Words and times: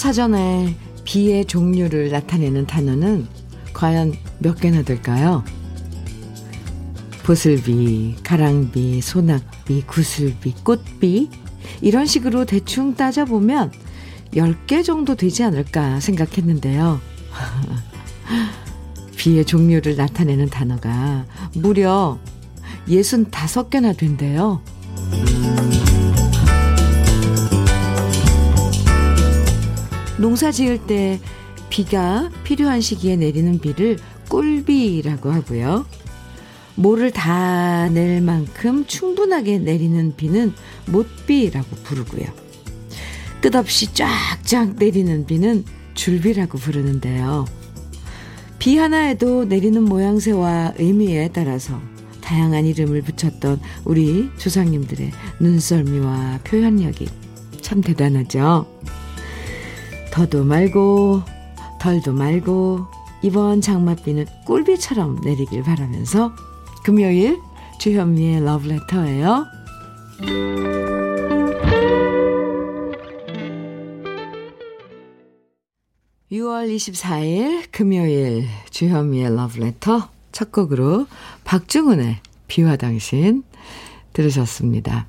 사전에 0.00 0.74
비의 1.04 1.44
종류를 1.44 2.08
나타내는 2.08 2.66
단어는 2.66 3.26
과연 3.74 4.14
몇 4.38 4.58
개나 4.58 4.80
될까요? 4.80 5.44
보슬비, 7.22 8.16
가랑비, 8.24 9.02
소낙비, 9.02 9.82
구슬비, 9.86 10.54
꽃비 10.64 11.28
이런 11.82 12.06
식으로 12.06 12.46
대충 12.46 12.94
따져보면 12.94 13.72
10개 14.32 14.82
정도 14.82 15.16
되지 15.16 15.44
않을까 15.44 16.00
생각했는데요. 16.00 16.98
비의 19.18 19.44
종류를 19.44 19.96
나타내는 19.96 20.48
단어가 20.48 21.26
무려 21.52 22.18
65개나 22.88 23.94
된대요. 23.94 24.62
농사 30.20 30.52
지을 30.52 30.86
때 30.86 31.18
비가 31.70 32.30
필요한 32.44 32.82
시기에 32.82 33.16
내리는 33.16 33.58
비를 33.58 33.96
꿀비라고 34.28 35.30
하고요. 35.32 35.86
모를 36.74 37.10
다 37.10 37.88
낼 37.90 38.20
만큼 38.20 38.84
충분하게 38.86 39.58
내리는 39.58 40.14
비는 40.14 40.52
못비라고 40.86 41.76
부르고요. 41.84 42.26
끝없이 43.40 43.88
쫙쫙 43.94 44.76
내리는 44.76 45.24
비는 45.24 45.64
줄비라고 45.94 46.58
부르는데요. 46.58 47.46
비 48.58 48.76
하나에도 48.76 49.46
내리는 49.46 49.82
모양새와 49.82 50.74
의미에 50.78 51.30
따라서 51.32 51.80
다양한 52.20 52.66
이름을 52.66 53.02
붙였던 53.02 53.60
우리 53.86 54.28
조상님들의 54.36 55.10
눈썰미와 55.40 56.40
표현력이 56.44 57.08
참 57.62 57.80
대단하죠. 57.80 58.79
더도 60.12 60.44
말고 60.44 61.22
덜도 61.80 62.12
말고 62.12 62.86
이번 63.22 63.60
장맛비는 63.60 64.26
꿀비처럼 64.46 65.20
내리길 65.22 65.62
바라면서 65.62 66.32
금요일 66.84 67.40
주현미의 67.78 68.44
러브레터예요. 68.44 69.46
6월 76.32 76.74
24일 76.74 77.64
금요일 77.70 78.46
주현미의 78.70 79.34
러브레터 79.34 80.08
첫 80.32 80.52
곡으로 80.52 81.06
박중훈의 81.44 82.18
비와 82.46 82.76
당신 82.76 83.42
들으셨습니다. 84.12 85.06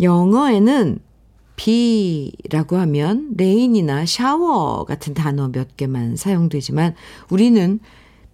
영어에는 0.00 0.98
비라고 1.62 2.76
하면 2.76 3.34
rain이나 3.36 4.04
shower 4.04 4.84
같은 4.84 5.14
단어 5.14 5.46
몇 5.46 5.76
개만 5.76 6.16
사용되지만 6.16 6.96
우리는 7.30 7.78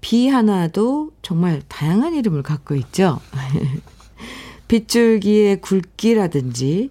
비 0.00 0.28
하나도 0.28 1.10
정말 1.20 1.60
다양한 1.68 2.14
이름을 2.14 2.42
갖고 2.42 2.74
있죠. 2.76 3.20
빗줄기의 4.68 5.60
굵기라든지 5.60 6.88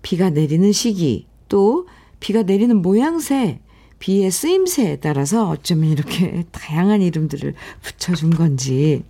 비가 0.00 0.30
내리는 0.30 0.72
시기 0.72 1.26
또 1.48 1.86
비가 2.20 2.42
내리는 2.42 2.74
모양새 2.80 3.60
비의 3.98 4.30
쓰임새에 4.30 4.96
따라서 4.96 5.50
어쩌면 5.50 5.90
이렇게 5.90 6.44
다양한 6.52 7.02
이름들을 7.02 7.52
붙여준 7.82 8.30
건지 8.30 9.04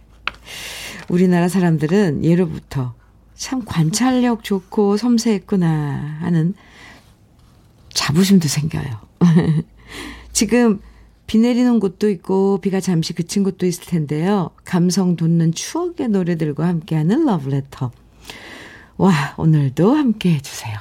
우리나라 1.08 1.48
사람들은 1.48 2.24
예로부터 2.24 2.94
참 3.36 3.62
관찰력 3.64 4.42
좋고 4.42 4.96
섬세했구나 4.96 6.18
하는 6.20 6.54
자부심도 7.92 8.48
생겨요. 8.48 9.00
지금 10.32 10.80
비 11.26 11.38
내리는 11.38 11.80
곳도 11.80 12.08
있고 12.10 12.58
비가 12.60 12.80
잠시 12.80 13.12
그친 13.12 13.42
곳도 13.42 13.66
있을 13.66 13.84
텐데요. 13.86 14.50
감성 14.64 15.16
돋는 15.16 15.52
추억의 15.52 16.08
노래들과 16.08 16.66
함께하는 16.66 17.24
러브레터. 17.24 17.90
와, 18.98 19.34
오늘도 19.36 19.94
함께 19.94 20.34
해주세요. 20.34 20.78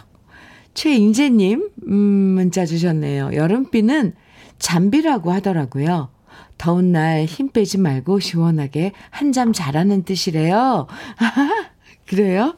최인재님, 0.74 1.70
음, 1.88 1.94
문자 1.94 2.66
주셨네요. 2.66 3.32
여름비는 3.34 4.14
잠비라고 4.60 5.32
하더라고요. 5.32 6.10
더운 6.58 6.92
날 6.94 7.26
힘 7.28 7.50
빼지 7.52 7.78
말고 7.78 8.20
시원하게 8.20 8.94
한잠 9.10 9.52
자라는 9.52 10.04
뜻이래요. 10.04 10.88
그래요? 12.08 12.56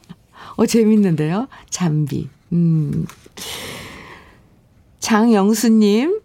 어, 0.56 0.66
재밌는데요? 0.66 1.48
잠비. 1.70 2.28
음. 2.52 3.06
장영수님, 5.00 6.20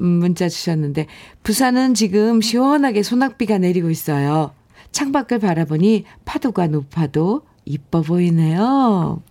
음, 0.00 0.04
문자 0.04 0.48
주셨는데, 0.48 1.06
부산은 1.42 1.94
지금 1.94 2.40
시원하게 2.40 3.02
소낙비가 3.02 3.58
내리고 3.58 3.90
있어요. 3.90 4.52
창밖을 4.92 5.38
바라보니 5.38 6.04
파도가 6.24 6.66
높아도 6.68 7.42
이뻐 7.64 8.02
보이네요. 8.02 9.22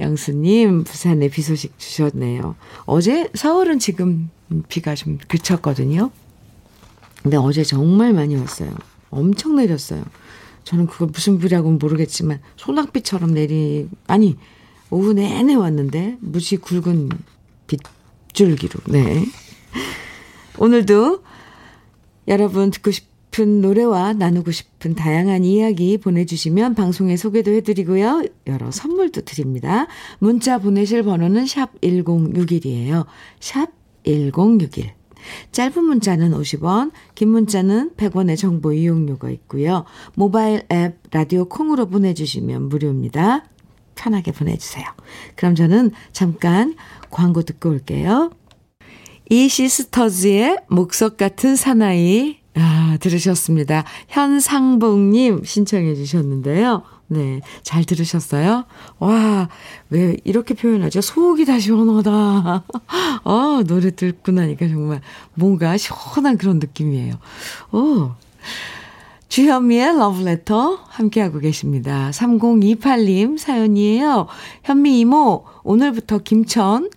영수님, 0.00 0.84
부산에 0.84 1.28
비 1.28 1.42
소식 1.42 1.78
주셨네요. 1.78 2.56
어제 2.86 3.28
서울은 3.34 3.78
지금 3.78 4.30
비가 4.68 4.94
좀 4.94 5.18
그쳤거든요. 5.28 6.10
근데 7.22 7.36
어제 7.36 7.62
정말 7.62 8.12
많이 8.12 8.34
왔어요. 8.34 8.74
엄청 9.10 9.56
내렸어요. 9.56 10.02
저는 10.70 10.86
그걸 10.86 11.08
무슨 11.08 11.40
비라고는 11.40 11.80
모르겠지만 11.80 12.38
소낙비처럼 12.54 13.34
내리 13.34 13.88
아니 14.06 14.36
오후 14.88 15.12
내내 15.12 15.54
왔는데 15.54 16.18
무지 16.20 16.58
굵은 16.58 17.08
빗줄기로. 17.66 18.78
네. 18.86 19.24
오늘도 20.58 21.24
여러분 22.28 22.70
듣고 22.70 22.92
싶은 22.92 23.60
노래와 23.60 24.12
나누고 24.12 24.52
싶은 24.52 24.94
다양한 24.94 25.42
이야기 25.44 25.98
보내주시면 25.98 26.76
방송에 26.76 27.16
소개도 27.16 27.50
해드리고요. 27.50 28.26
여러 28.46 28.70
선물도 28.70 29.22
드립니다. 29.22 29.88
문자 30.20 30.58
보내실 30.58 31.02
번호는 31.02 31.46
샵 31.46 31.80
#1061이에요. 31.80 33.06
샵 33.40 33.70
#1061 34.04 34.99
짧은 35.52 35.84
문자는 35.84 36.32
50원, 36.32 36.92
긴 37.14 37.30
문자는 37.30 37.92
100원의 37.96 38.36
정보 38.36 38.72
이용료가 38.72 39.30
있고요. 39.30 39.84
모바일 40.14 40.62
앱 40.72 40.98
라디오 41.10 41.46
콩으로 41.46 41.86
보내주시면 41.86 42.68
무료입니다. 42.68 43.44
편하게 43.94 44.32
보내주세요. 44.32 44.84
그럼 45.36 45.54
저는 45.54 45.90
잠깐 46.12 46.74
광고 47.10 47.42
듣고 47.42 47.70
올게요. 47.70 48.30
이 49.28 49.48
시스터즈의 49.48 50.58
목석 50.68 51.16
같은 51.16 51.54
사나이 51.54 52.38
아, 52.54 52.96
들으셨습니다. 53.00 53.84
현상봉님 54.08 55.44
신청해 55.44 55.94
주셨는데요. 55.94 56.82
네, 57.12 57.40
잘 57.64 57.82
들으셨어요? 57.82 58.66
와, 59.00 59.48
왜 59.90 60.16
이렇게 60.22 60.54
표현하죠? 60.54 61.00
속이 61.00 61.44
다 61.44 61.58
시원하다. 61.58 62.64
아, 63.24 63.64
노래 63.66 63.90
듣고 63.90 64.30
나니까 64.30 64.68
정말 64.68 65.00
뭔가 65.34 65.76
시원한 65.76 66.38
그런 66.38 66.60
느낌이에요. 66.60 67.14
오. 67.72 68.12
주현미의 69.28 69.96
러브레터 69.98 70.84
함께하고 70.86 71.40
계십니다. 71.40 72.10
3028님 72.12 73.38
사연이에요. 73.38 74.28
현미 74.62 75.00
이모, 75.00 75.44
오늘부터 75.64 76.18
김천 76.18 76.90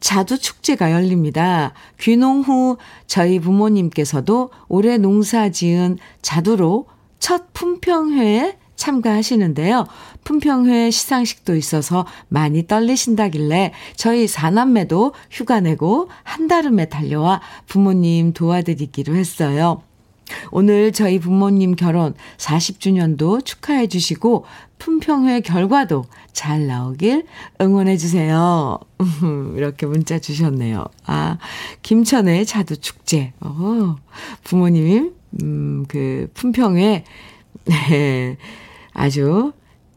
자두 0.00 0.38
축제가 0.38 0.90
열립니다. 0.90 1.74
귀농 2.00 2.40
후 2.40 2.76
저희 3.06 3.38
부모님께서도 3.38 4.50
올해 4.68 4.98
농사 4.98 5.50
지은 5.50 5.98
자두로 6.22 6.86
첫 7.20 7.52
품평회에 7.52 8.56
참가하시는데요. 8.80 9.86
품평회 10.24 10.90
시상식도 10.90 11.54
있어서 11.54 12.06
많이 12.28 12.66
떨리신다길래 12.66 13.72
저희 13.94 14.26
사남매도 14.26 15.12
휴가 15.30 15.60
내고 15.60 16.08
한달음에 16.24 16.86
달려와 16.88 17.42
부모님 17.66 18.32
도와드리기로 18.32 19.14
했어요. 19.14 19.82
오늘 20.50 20.92
저희 20.92 21.18
부모님 21.18 21.74
결혼 21.74 22.14
40주년도 22.38 23.44
축하해 23.44 23.88
주시고 23.88 24.44
품평회 24.78 25.40
결과도 25.40 26.06
잘 26.32 26.66
나오길 26.66 27.26
응원해 27.60 27.96
주세요. 27.98 28.78
이렇게 29.56 29.86
문자 29.86 30.18
주셨네요. 30.18 30.86
아, 31.04 31.36
김천의 31.82 32.46
자두 32.46 32.78
축제. 32.78 33.32
어, 33.40 33.96
부모님 34.44 35.12
음, 35.42 35.84
그 35.86 36.30
품평회 36.32 37.04
네. 37.66 38.36
아주 38.92 39.52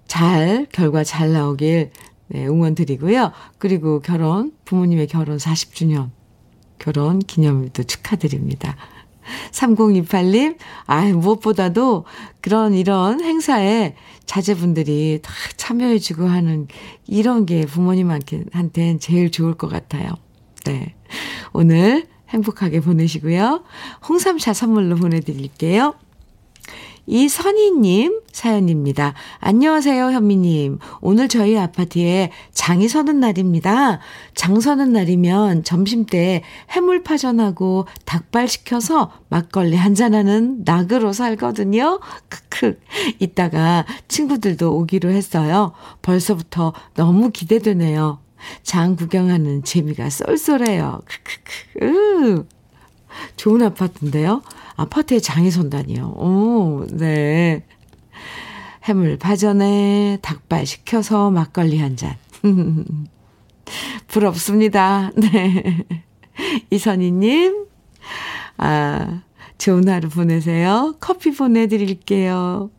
잘 0.08 0.68
결과 0.72 1.04
잘 1.04 1.34
나오길 1.34 1.92
네, 2.28 2.48
응원 2.48 2.76
드리고요. 2.76 3.32
그리고 3.58 4.00
결혼 4.00 4.52
부모님의 4.66 5.08
결혼 5.08 5.38
40주년 5.38 6.10
결혼 6.80 7.20
기념일도 7.20 7.84
축하드립니다. 7.84 8.76
3028님, 9.52 10.58
아, 10.86 11.02
무엇보다도 11.06 12.06
그런 12.42 12.74
이런 12.74 13.24
행사에 13.24 13.96
자제분들이 14.26 15.20
다 15.22 15.32
참여해주고 15.56 16.26
하는 16.26 16.68
이런 17.08 17.46
게 17.46 17.66
부모님한테는 17.66 19.00
제일 19.00 19.32
좋을 19.32 19.54
것 19.54 19.70
같아요. 19.70 20.10
네. 20.66 20.96
오늘 21.54 22.08
행복하게 22.30 22.82
보내시고요. 22.82 23.64
홍삼차 24.08 24.54
선물로 24.54 24.96
보내드릴게요. 24.96 25.94
이선희님 27.06 28.22
사연입니다. 28.32 29.14
안녕하세요, 29.40 30.12
현미님. 30.12 30.80
오늘 31.02 31.28
저희 31.28 31.58
아파트에 31.58 32.32
장이 32.52 32.88
서는 32.88 33.20
날입니다. 33.20 34.00
장 34.36 34.60
서는 34.62 34.94
날이면 34.94 35.64
점심 35.64 36.06
때 36.06 36.44
해물파전하고 36.70 37.88
닭발 38.06 38.48
시켜서 38.48 39.12
막걸리 39.28 39.76
한잔하는 39.76 40.64
낙으로 40.64 41.12
살거든요. 41.12 42.00
크크. 42.30 42.80
이따가 43.20 43.86
친구들도 44.08 44.74
오기로 44.74 45.10
했어요. 45.10 45.74
벌써부터 46.02 46.74
너무 46.96 47.32
기대되네요. 47.32 48.20
장 48.64 48.96
구경하는 48.96 49.64
재미가 49.64 50.10
쏠쏠해요. 50.10 51.02
크크크. 51.76 52.48
좋은 53.36 53.62
아파트인데요. 53.62 54.42
아파트에 54.76 55.20
장이 55.20 55.52
선다니요. 55.52 56.08
오, 56.18 56.86
네. 56.90 57.66
해물 58.86 59.18
파전에 59.18 60.20
닭발 60.22 60.66
시켜서 60.66 61.32
막걸리 61.32 61.80
한 61.80 61.96
잔. 61.96 62.16
부럽습니다. 64.08 65.12
네. 65.16 65.86
이선희님, 66.70 67.66
아, 68.58 69.22
좋은 69.58 69.88
하루 69.88 70.10
보내세요. 70.10 70.96
커피 71.00 71.32
보내드릴게요. 71.32 72.70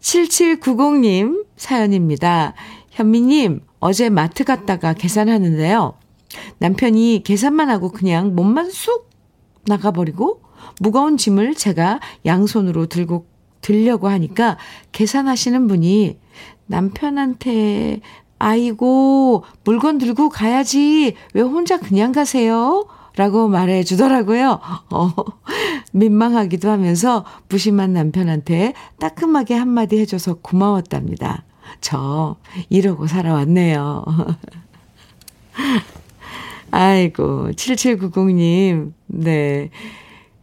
7790님 0.00 1.46
사연입니다. 1.56 2.54
현미님, 2.90 3.60
어제 3.80 4.10
마트 4.10 4.44
갔다가 4.44 4.92
계산하는데요. 4.92 5.94
남편이 6.58 7.22
계산만 7.24 7.70
하고 7.70 7.90
그냥 7.90 8.34
몸만 8.34 8.70
쑥 8.70 9.08
나가버리고 9.66 10.42
무거운 10.80 11.16
짐을 11.16 11.54
제가 11.54 12.00
양손으로 12.24 12.86
들고 12.86 13.26
들려고 13.60 14.08
하니까 14.08 14.56
계산하시는 14.92 15.66
분이 15.68 16.18
남편한테 16.66 18.00
아이고 18.38 19.44
물건 19.64 19.98
들고 19.98 20.28
가야지 20.28 21.14
왜 21.34 21.42
혼자 21.42 21.78
그냥 21.78 22.12
가세요? 22.12 22.86
라고 23.16 23.48
말해 23.48 23.82
주더라고요. 23.82 24.60
어, 24.90 25.12
민망하기도 25.92 26.70
하면서 26.70 27.24
무심한 27.48 27.92
남편한테 27.92 28.74
따끔하게 29.00 29.54
한마디 29.54 29.98
해줘서 29.98 30.34
고마웠답니다. 30.34 31.42
저 31.80 32.36
이러고 32.68 33.08
살아왔네요. 33.08 34.04
아이고, 36.70 37.50
7790님. 37.56 38.92
네. 39.06 39.70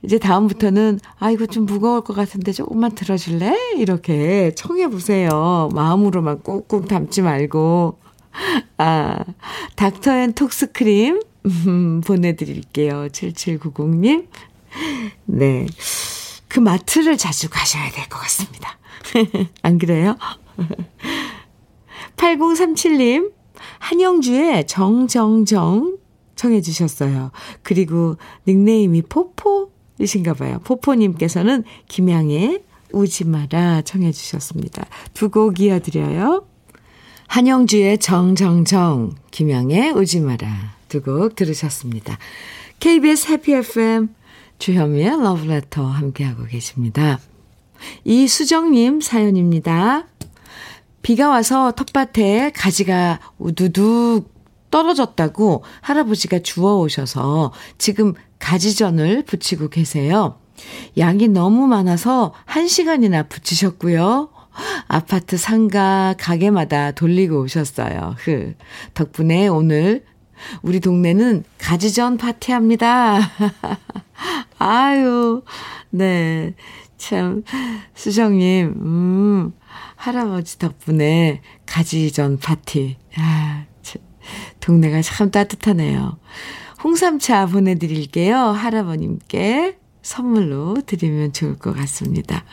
이제 0.05 0.17
다음부터는, 0.19 0.99
아이고, 1.19 1.47
좀 1.47 1.65
무거울 1.65 2.01
것 2.01 2.13
같은데 2.15 2.51
조금만 2.51 2.93
들어줄래? 2.95 3.55
이렇게 3.77 4.53
청해 4.55 4.87
보세요. 4.89 5.69
마음으로만 5.73 6.41
꾹꾹 6.43 6.87
담지 6.87 7.21
말고. 7.21 7.97
아, 8.77 9.17
닥터 9.75 10.11
앤 10.17 10.33
톡스 10.33 10.71
크림, 10.73 11.21
음, 11.45 12.01
보내드릴게요. 12.05 13.07
7790님. 13.09 14.27
네. 15.25 15.65
그 16.47 16.59
마트를 16.59 17.17
자주 17.17 17.49
가셔야 17.49 17.89
될 17.91 18.07
것 18.09 18.19
같습니다. 18.19 18.77
안 19.61 19.77
그래요? 19.77 20.15
8037님, 22.17 23.31
한영주의 23.79 24.65
정정정 24.67 25.97
청해 26.35 26.61
주셨어요. 26.61 27.31
그리고 27.63 28.17
닉네임이 28.47 29.03
포포 29.03 29.71
이신가 29.99 30.33
봐요. 30.33 30.59
포포님께서는 30.63 31.63
김양의 31.87 32.63
우지 32.91 33.25
마라 33.25 33.81
청해 33.81 34.11
주셨습니다. 34.11 34.85
두 35.13 35.29
곡 35.29 35.59
이어드려요. 35.59 36.45
한영주의 37.27 37.97
정정정, 37.97 39.15
김양의 39.31 39.91
우지 39.91 40.19
마라 40.21 40.75
두 40.89 41.01
곡 41.01 41.35
들으셨습니다. 41.35 42.17
KBS 42.79 43.31
해피 43.31 43.53
FM 43.53 44.09
주현미의 44.59 45.21
러브레터 45.21 45.85
함께하고 45.85 46.45
계십니다. 46.45 47.19
이수정님 48.03 49.01
사연입니다. 49.01 50.07
비가 51.01 51.29
와서 51.29 51.71
텃밭에 51.71 52.51
가지가 52.55 53.19
우두둑 53.37 54.33
떨어졌다고 54.75 55.63
할아버지가 55.79 56.39
주워 56.39 56.81
오셔서 56.81 57.53
지금 57.77 58.13
가지전을 58.39 59.23
부치고 59.23 59.69
계세요. 59.69 60.37
양이 60.97 61.29
너무 61.29 61.65
많아서 61.67 62.33
한 62.43 62.67
시간이나 62.67 63.23
부치셨고요. 63.23 64.29
아파트 64.89 65.37
상가 65.37 66.13
가게마다 66.19 66.91
돌리고 66.91 67.43
오셨어요. 67.43 68.15
흐. 68.17 68.55
덕분에 68.93 69.47
오늘 69.47 70.03
우리 70.61 70.81
동네는 70.81 71.45
가지전 71.57 72.17
파티합니다. 72.17 73.19
아유, 74.59 75.41
네. 75.89 76.53
참, 76.97 77.43
수정님, 77.93 78.73
음, 78.75 79.53
할아버지 79.95 80.59
덕분에 80.59 81.41
가지전 81.65 82.39
파티. 82.39 82.97
아, 83.17 83.65
동네가 84.65 85.03
참 85.03 85.29
따뜻하네요. 85.29 86.17
홍삼차 86.83 87.45
보내드릴게요. 87.45 88.35
할아버님께 88.35 89.77
선물로 90.01 90.77
드리면 90.87 91.33
좋을 91.33 91.57
것 91.59 91.75
같습니다. 91.75 92.43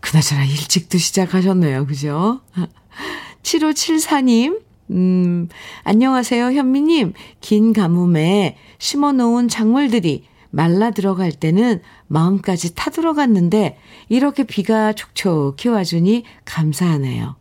그나저나 0.00 0.44
일찍도 0.44 0.98
시작하셨네요. 0.98 1.86
그죠? 1.86 2.42
7574님, 3.42 4.60
음, 4.90 5.48
안녕하세요, 5.82 6.52
현미님. 6.52 7.14
긴 7.40 7.72
가뭄에 7.72 8.58
심어놓은 8.78 9.48
작물들이 9.48 10.24
말라 10.50 10.90
들어갈 10.90 11.32
때는 11.32 11.80
마음까지 12.06 12.74
타들어갔는데, 12.74 13.78
이렇게 14.10 14.44
비가 14.44 14.92
촉촉히 14.92 15.70
와주니 15.70 16.24
감사하네요. 16.44 17.36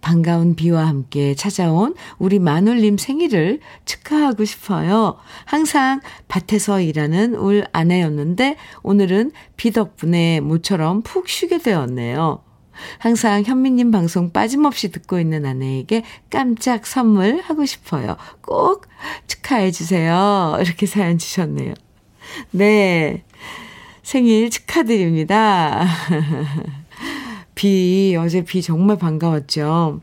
반가운 0.00 0.54
비와 0.54 0.86
함께 0.86 1.34
찾아온 1.34 1.94
우리 2.18 2.38
마눌님 2.38 2.98
생일을 2.98 3.60
축하하고 3.84 4.44
싶어요. 4.44 5.16
항상 5.44 6.00
밭에서 6.28 6.80
일하는 6.80 7.34
울 7.34 7.64
아내였는데 7.72 8.56
오늘은 8.82 9.32
비 9.56 9.70
덕분에 9.70 10.40
모처럼 10.40 11.02
푹 11.02 11.28
쉬게 11.28 11.58
되었네요. 11.58 12.42
항상 12.98 13.42
현미님 13.42 13.90
방송 13.90 14.30
빠짐없이 14.32 14.90
듣고 14.90 15.18
있는 15.18 15.46
아내에게 15.46 16.02
깜짝 16.30 16.86
선물 16.86 17.40
하고 17.42 17.64
싶어요. 17.64 18.16
꼭 18.42 18.86
축하해 19.26 19.70
주세요. 19.70 20.56
이렇게 20.60 20.86
사연 20.86 21.18
주셨네요. 21.18 21.74
네. 22.50 23.24
생일 24.02 24.50
축하드립니다. 24.50 25.86
비, 27.56 28.16
어제 28.20 28.44
비 28.44 28.62
정말 28.62 28.96
반가웠죠. 28.98 30.00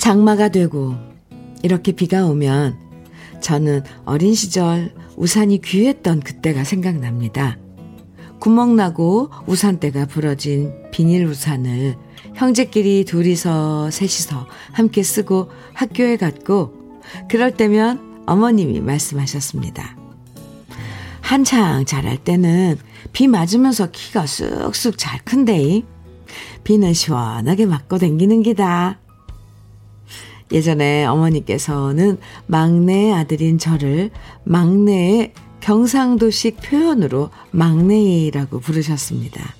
장마가 0.00 0.48
되고 0.48 0.96
이렇게 1.62 1.92
비가 1.92 2.26
오면 2.26 2.78
저는 3.42 3.82
어린 4.06 4.34
시절 4.34 4.94
우산이 5.16 5.60
귀했던 5.60 6.20
그때가 6.20 6.64
생각납니다. 6.64 7.58
구멍나고 8.40 9.30
우산대가 9.46 10.06
부러진 10.06 10.72
비닐 10.90 11.26
우산을 11.26 11.96
형제끼리 12.34 13.04
둘이서 13.04 13.90
셋이서 13.90 14.46
함께 14.72 15.02
쓰고 15.02 15.50
학교에 15.74 16.16
갔고 16.16 16.72
그럴 17.28 17.54
때면 17.54 18.22
어머님이 18.26 18.80
말씀하셨습니다. 18.80 19.98
한창 21.20 21.84
자랄 21.84 22.16
때는 22.16 22.78
비 23.12 23.28
맞으면서 23.28 23.90
키가 23.90 24.24
쑥쑥 24.26 24.96
잘 24.96 25.20
큰데 25.26 25.82
비는 26.64 26.94
시원하게 26.94 27.66
맞고 27.66 27.98
댕기는 27.98 28.42
기다. 28.42 28.98
예전에 30.52 31.04
어머니께서는 31.06 32.18
막내 32.46 33.12
아들인 33.12 33.58
저를 33.58 34.10
막내의 34.44 35.32
경상도식 35.60 36.60
표현으로 36.62 37.30
막내라고 37.50 38.60
부르셨습니다. 38.60 39.54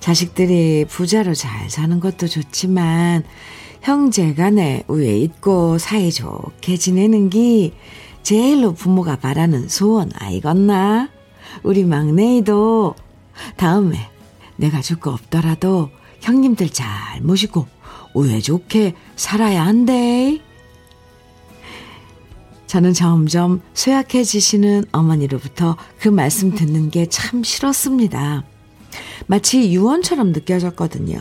자식들이 0.00 0.84
부자로 0.88 1.34
잘 1.34 1.70
사는 1.70 2.00
것도 2.00 2.28
좋지만 2.28 3.24
형제 3.80 4.34
간에 4.34 4.82
위에 4.88 5.18
있고 5.18 5.78
사이좋게 5.78 6.76
지내는 6.76 7.30
게 7.30 7.72
제일로 8.22 8.74
부모가 8.74 9.16
바라는 9.16 9.68
소원 9.68 10.10
아이건나? 10.14 11.08
우리 11.62 11.84
막내이도 11.84 12.94
다음에 13.56 14.10
내가 14.56 14.80
죽고 14.80 15.10
없더라도 15.10 15.90
형님들 16.20 16.70
잘 16.70 17.20
모시고 17.22 17.66
우애 18.18 18.40
좋게 18.40 18.94
살아야 19.14 19.64
한대. 19.64 20.40
저는 22.66 22.92
점점 22.92 23.62
쇠약해지시는 23.74 24.86
어머니로부터 24.90 25.76
그 26.00 26.08
말씀 26.08 26.52
듣는 26.52 26.90
게 26.90 27.06
참 27.06 27.44
싫었습니다. 27.44 28.44
마치 29.28 29.72
유언처럼 29.72 30.32
느껴졌거든요. 30.32 31.18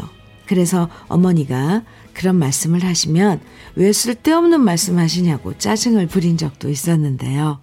그래서 0.47 0.89
어머니가 1.07 1.83
그런 2.13 2.35
말씀을 2.37 2.83
하시면 2.83 3.41
왜 3.75 3.93
쓸데없는 3.93 4.59
말씀 4.59 4.97
하시냐고 4.97 5.55
짜증을 5.55 6.07
부린 6.07 6.35
적도 6.35 6.67
있었는데요. 6.67 7.59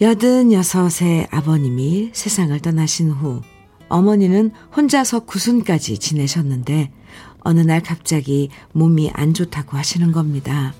여든 0.00 0.52
여섯의 0.52 1.28
아버님이 1.30 2.10
세상을 2.12 2.58
떠나신 2.58 3.10
후 3.10 3.40
어머니는 3.88 4.50
혼자서 4.76 5.20
구순까지 5.20 5.98
지내셨는데 5.98 6.90
어느 7.48 7.60
날 7.60 7.82
갑자기 7.82 8.50
몸이 8.72 9.10
안 9.14 9.32
좋다고 9.32 9.78
하시는 9.78 10.12
겁니다. 10.12 10.74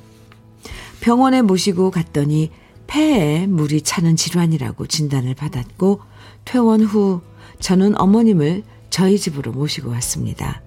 병원에 1.00 1.40
모시고 1.40 1.90
갔더니 1.90 2.50
폐에 2.86 3.46
물이 3.46 3.80
차는 3.80 4.16
질환이라고 4.16 4.86
진단을 4.86 5.34
받았고 5.34 6.02
퇴원 6.44 6.82
후 6.82 7.22
저는 7.58 7.98
어머님을 7.98 8.64
저희 8.90 9.18
집으로 9.18 9.52
모시고 9.52 9.88
왔습니다. 9.92 10.60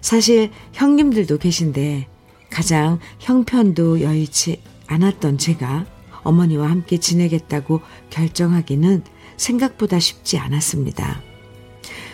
사실 0.00 0.50
형님들도 0.72 1.38
계신데 1.38 2.08
가장 2.50 2.98
형편도 3.20 4.00
여의치 4.00 4.60
않았던 4.88 5.38
제가 5.38 5.86
어머니와 6.24 6.68
함께 6.68 6.98
지내겠다고 6.98 7.80
결정하기는 8.10 9.04
생각보다 9.36 10.00
쉽지 10.00 10.38
않았습니다. 10.38 11.22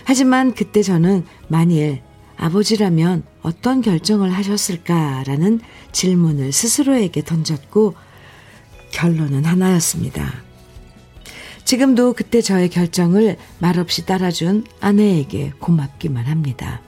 하지만 0.05 0.53
그때 0.53 0.83
저는 0.83 1.25
만일 1.49 2.03
아버지라면 2.39 3.25
어떤 3.43 3.83
결정을 3.83 4.33
하셨을까라는 4.33 5.61
질문을 5.93 6.53
스스로에게 6.53 7.23
던졌고 7.25 7.95
결론은 8.93 9.45
하나였습니다. 9.45 10.33
지금도 11.65 12.15
그때 12.15 12.41
저의 12.41 12.71
결정을 12.71 13.37
말없이 13.59 14.07
따라준 14.07 14.65
아내에게 14.81 15.53
고맙기만 15.59 16.25
합니다. 16.25 16.81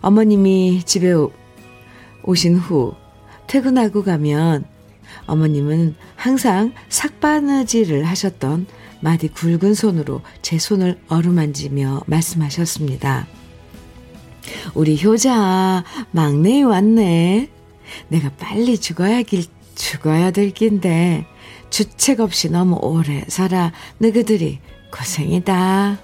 어머님이 0.00 0.82
집에 0.84 1.12
오신 2.22 2.56
후 2.56 2.94
퇴근하고 3.48 4.04
가면 4.04 4.64
어머님은 5.26 5.96
항상 6.14 6.72
삭바느질을 6.88 8.04
하셨던 8.04 8.66
마디 9.00 9.28
굵은 9.28 9.74
손으로 9.74 10.20
제 10.42 10.58
손을 10.58 11.00
어루만지며 11.08 12.02
말씀하셨습니다. 12.06 13.26
우리 14.74 15.02
효자 15.02 15.84
막내에 16.10 16.62
왔네. 16.62 17.48
내가 18.08 18.30
빨리 18.38 18.78
죽어야 18.78 19.22
길, 19.22 19.44
죽어야 19.74 20.30
될 20.30 20.52
긴데 20.52 21.26
주책 21.70 22.20
없이 22.20 22.50
너무 22.50 22.76
오래 22.80 23.24
살아 23.28 23.72
너희들이 23.98 24.60
고생이다. 24.92 25.98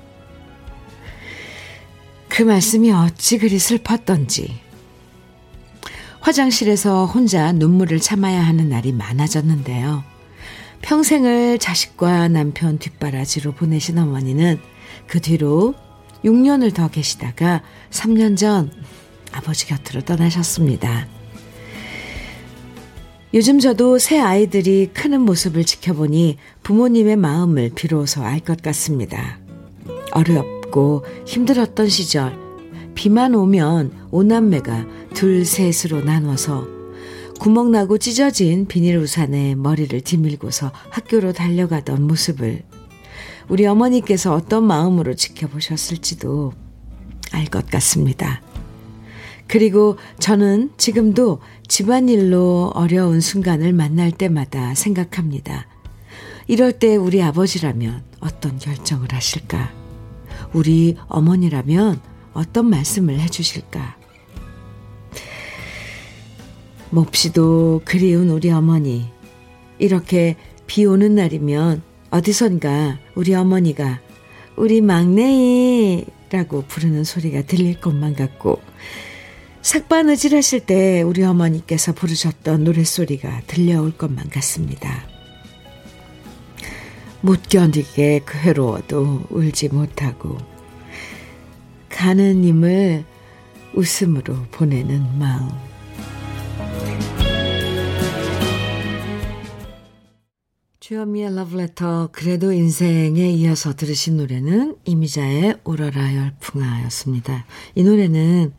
그 2.29 2.43
말씀이 2.43 2.91
어찌 2.91 3.39
그리 3.39 3.59
슬펐던지 3.59 4.61
화장실에서 6.21 7.07
혼자 7.07 7.53
눈물을 7.53 8.01
참아야 8.01 8.41
하는 8.41 8.71
날이 8.71 8.93
많아졌는데요. 8.93 10.03
평생을 10.81 11.59
자식과 11.59 12.29
남편 12.29 12.79
뒷바라지로 12.79 13.53
보내신 13.53 13.99
어머니는 13.99 14.59
그 15.07 15.21
뒤로 15.21 15.75
6년을 16.25 16.75
더 16.75 16.89
계시다가 16.89 17.63
3년 17.91 18.37
전 18.37 18.71
아버지 19.33 19.67
곁으로 19.67 20.01
떠나셨습니다. 20.03 21.07
요즘 23.35 23.59
저도 23.59 23.99
새 23.99 24.19
아이들이 24.19 24.91
크는 24.95 25.21
모습을 25.23 25.65
지켜보니 25.65 26.39
부모님의 26.63 27.17
마음을 27.17 27.71
비로소 27.75 28.23
알 28.23 28.41
것 28.41 28.63
같습니다. 28.63 29.39
어렵고 30.13 31.05
힘들었던 31.27 31.89
시절, 31.89 32.39
비만 32.95 33.35
오면 33.35 34.09
오남매가 34.13 34.87
둘, 35.15 35.45
셋으로 35.45 36.05
나눠서 36.05 36.69
구멍나고 37.41 37.99
찢어진 37.99 38.67
비닐 38.67 38.97
우산에 38.99 39.57
머리를 39.57 40.01
뒤밀고서 40.01 40.71
학교로 40.91 41.33
달려가던 41.33 42.07
모습을 42.07 42.63
우리 43.49 43.67
어머니께서 43.67 44.35
어떤 44.35 44.65
마음으로 44.65 45.15
지켜보셨을지도 45.15 46.53
알 47.33 47.47
것 47.47 47.67
같습니다. 47.67 48.41
그리고 49.47 49.99
저는 50.19 50.71
지금도 50.79 51.41
집안일로 51.69 52.73
어려운 52.75 53.21
순간을 53.21 53.73
만날 53.73 54.11
때마다 54.11 54.75
생각합니다. 54.75 55.67
이럴 56.47 56.73
때 56.73 56.97
우리 56.97 57.23
아버지라면 57.23 58.03
어떤 58.21 58.59
결정을 58.59 59.13
하실까? 59.13 59.73
우리 60.53 60.97
어머니라면 61.09 62.01
어떤 62.33 62.71
말씀을 62.71 63.19
해주실까? 63.21 63.97
몹시도 66.91 67.83
그리운 67.85 68.31
우리 68.31 68.51
어머니. 68.51 69.11
이렇게 69.79 70.37
비 70.67 70.85
오는 70.87 71.15
날이면 71.15 71.83
어디선가 72.15 73.01
우리 73.17 73.35
어머니가 73.35 74.01
우리 74.55 74.81
막내이라고 74.81 76.63
부르는 76.69 77.03
소리가 77.03 77.43
들릴 77.43 77.81
것만 77.81 78.15
같고 78.15 78.63
삭바느질 79.63 80.37
하실 80.37 80.61
때 80.61 81.03
우리 81.03 81.25
어머니께서 81.25 81.93
부르셨던 81.93 82.63
노랫소리가 82.63 83.43
들려올 83.49 83.97
것만 83.97 84.29
같습니다. 84.29 85.09
못 87.21 87.49
견디게 87.49 88.21
괴로워도 88.29 89.25
울지 89.31 89.71
못하고 89.71 90.39
가는 91.89 92.43
님을 92.43 93.05
웃음으로 93.75 94.37
보내는 94.53 95.19
마음. 95.19 95.49
주현미의 100.85 101.35
러브레터 101.35 102.11
그래도 102.13 102.53
인생에 102.53 103.31
이어서 103.31 103.75
들으신 103.75 104.19
노래는 104.19 104.77
이미자의 104.85 105.61
오러라 105.65 106.15
열풍아였습니다. 106.15 107.47
이 107.75 107.83
노래는 107.83 108.53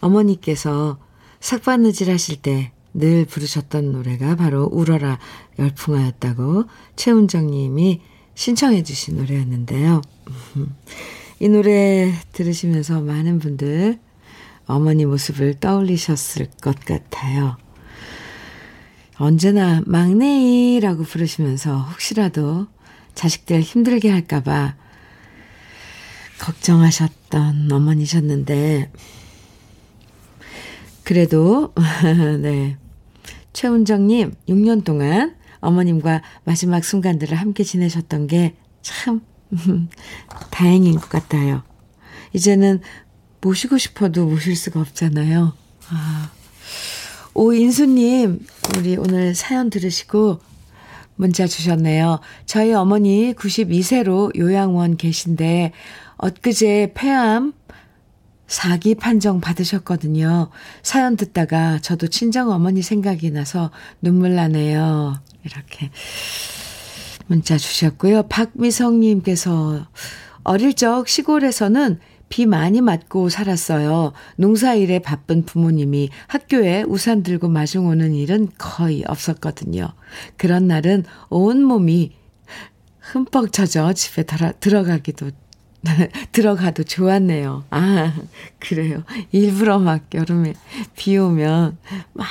어머니께서 0.00 0.98
삭바느질 1.38 2.10
하실 2.10 2.42
때 2.42 2.72
늘 2.94 3.24
부르셨던 3.26 3.92
노래가 3.92 4.34
바로 4.34 4.64
우러라 4.64 5.20
열풍아였다고 5.60 6.64
최운정 6.96 7.46
님이 7.46 8.00
신청해 8.34 8.82
주신 8.82 9.18
노래였는데요. 9.18 10.02
이 11.38 11.48
노래 11.48 12.12
들으시면서 12.32 13.00
많은 13.02 13.38
분들 13.38 14.00
어머니 14.66 15.06
모습을 15.06 15.54
떠올리셨을 15.60 16.48
것 16.60 16.74
같아요. 16.80 17.56
언제나 19.18 19.82
막내이라고 19.84 21.02
부르시면서 21.02 21.76
혹시라도 21.76 22.68
자식들 23.14 23.60
힘들게 23.60 24.10
할까봐 24.10 24.76
걱정하셨던 26.38 27.70
어머니셨는데, 27.70 28.92
그래도, 31.02 31.74
네. 32.40 32.76
최운정님, 33.52 34.34
6년 34.48 34.84
동안 34.84 35.34
어머님과 35.60 36.22
마지막 36.44 36.84
순간들을 36.84 37.36
함께 37.36 37.64
지내셨던 37.64 38.28
게 38.28 38.54
참, 38.82 39.22
다행인 40.52 40.94
것 40.94 41.08
같아요. 41.08 41.64
이제는 42.34 42.82
모시고 43.40 43.78
싶어도 43.78 44.26
모실 44.26 44.54
수가 44.54 44.80
없잖아요. 44.80 45.54
아. 45.88 46.30
오인수님, 47.38 48.44
우리 48.76 48.96
오늘 48.96 49.32
사연 49.32 49.70
들으시고 49.70 50.40
문자 51.14 51.46
주셨네요. 51.46 52.18
저희 52.46 52.74
어머니 52.74 53.32
92세로 53.32 54.36
요양원 54.36 54.96
계신데, 54.96 55.70
엊그제 56.16 56.94
폐암 56.96 57.52
4기 58.48 58.98
판정 58.98 59.40
받으셨거든요. 59.40 60.50
사연 60.82 61.14
듣다가 61.14 61.78
저도 61.78 62.08
친정 62.08 62.50
어머니 62.50 62.82
생각이 62.82 63.30
나서 63.30 63.70
눈물 64.02 64.34
나네요. 64.34 65.20
이렇게 65.44 65.92
문자 67.28 67.56
주셨고요. 67.56 68.24
박미성님께서 68.24 69.86
어릴 70.42 70.74
적 70.74 71.06
시골에서는 71.06 72.00
비 72.28 72.46
많이 72.46 72.80
맞고 72.80 73.28
살았어요. 73.28 74.12
농사일에 74.36 74.98
바쁜 75.00 75.44
부모님이 75.44 76.10
학교에 76.26 76.84
우산 76.86 77.22
들고 77.22 77.48
마중 77.48 77.86
오는 77.86 78.14
일은 78.14 78.48
거의 78.58 79.04
없었거든요. 79.06 79.92
그런 80.36 80.66
날은 80.68 81.04
온몸이 81.30 82.12
흠뻑 83.00 83.52
젖어 83.52 83.92
집에 83.94 84.24
들어가기도 84.60 85.30
들어가도 86.32 86.82
좋았네요. 86.84 87.64
아, 87.70 88.14
그래요. 88.58 89.04
일부러 89.32 89.78
막 89.78 90.04
여름에 90.12 90.54
비 90.96 91.16
오면 91.16 91.78
막 92.12 92.28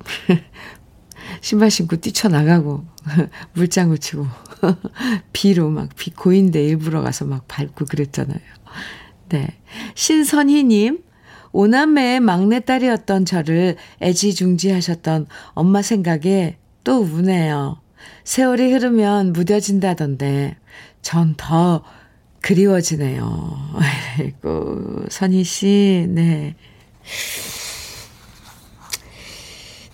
신발 1.40 1.70
신고 1.70 1.96
뛰쳐나가고 1.96 2.84
물장구 3.54 3.98
치고 3.98 4.26
비로 5.32 5.70
막 5.70 5.88
비 5.96 6.10
고인데 6.10 6.62
일부러 6.64 7.02
가서 7.02 7.24
막 7.24 7.46
밟고 7.48 7.84
그랬잖아요. 7.86 8.40
네. 9.30 9.48
신선희님, 9.94 11.02
오남매의 11.52 12.20
막내딸이었던 12.20 13.24
저를 13.24 13.76
애지중지하셨던 14.02 15.26
엄마 15.54 15.82
생각에 15.82 16.56
또 16.84 17.00
우네요. 17.00 17.80
세월이 18.24 18.72
흐르면 18.72 19.32
무뎌진다던데, 19.32 20.56
전 21.02 21.34
더 21.36 21.82
그리워지네요. 22.42 23.70
아이고, 24.18 25.04
선희 25.10 25.44
씨, 25.44 26.06
네. 26.08 26.54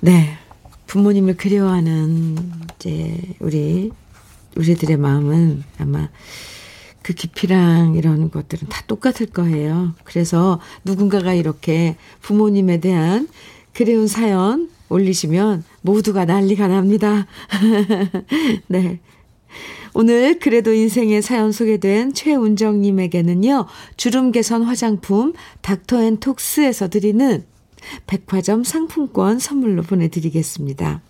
네. 0.00 0.36
부모님을 0.86 1.36
그리워하는, 1.36 2.36
이제, 2.76 3.18
우리, 3.40 3.90
우리들의 4.56 4.96
마음은 4.96 5.64
아마 5.78 6.08
그 7.06 7.12
깊이랑 7.12 7.94
이런 7.94 8.32
것들은 8.32 8.68
다 8.68 8.82
똑같을 8.88 9.26
거예요. 9.26 9.94
그래서 10.02 10.60
누군가가 10.84 11.34
이렇게 11.34 11.94
부모님에 12.20 12.80
대한 12.80 13.28
그리운 13.72 14.08
사연 14.08 14.68
올리시면 14.88 15.62
모두가 15.82 16.24
난리가 16.24 16.66
납니다. 16.66 17.28
네. 18.66 18.98
오늘 19.94 20.40
그래도 20.40 20.72
인생의 20.72 21.22
사연 21.22 21.52
소개된 21.52 22.12
최운정님에게는요, 22.12 23.66
주름 23.96 24.32
개선 24.32 24.64
화장품 24.64 25.32
닥터 25.62 26.02
앤 26.02 26.16
톡스에서 26.18 26.88
드리는 26.88 27.44
백화점 28.08 28.64
상품권 28.64 29.38
선물로 29.38 29.82
보내드리겠습니다. 29.82 31.02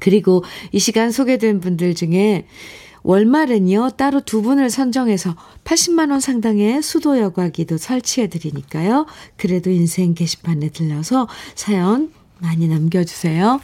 그리고 0.00 0.42
이 0.72 0.80
시간 0.80 1.12
소개된 1.12 1.60
분들 1.60 1.94
중에 1.94 2.46
월말은요, 3.02 3.90
따로 3.96 4.20
두 4.20 4.42
분을 4.42 4.70
선정해서 4.70 5.34
80만원 5.64 6.20
상당의 6.20 6.82
수도 6.82 7.18
여과기도 7.18 7.76
설치해 7.76 8.28
드리니까요. 8.28 9.06
그래도 9.36 9.70
인생 9.70 10.14
게시판에 10.14 10.70
들러서 10.70 11.28
사연 11.54 12.12
많이 12.38 12.68
남겨주세요. 12.68 13.60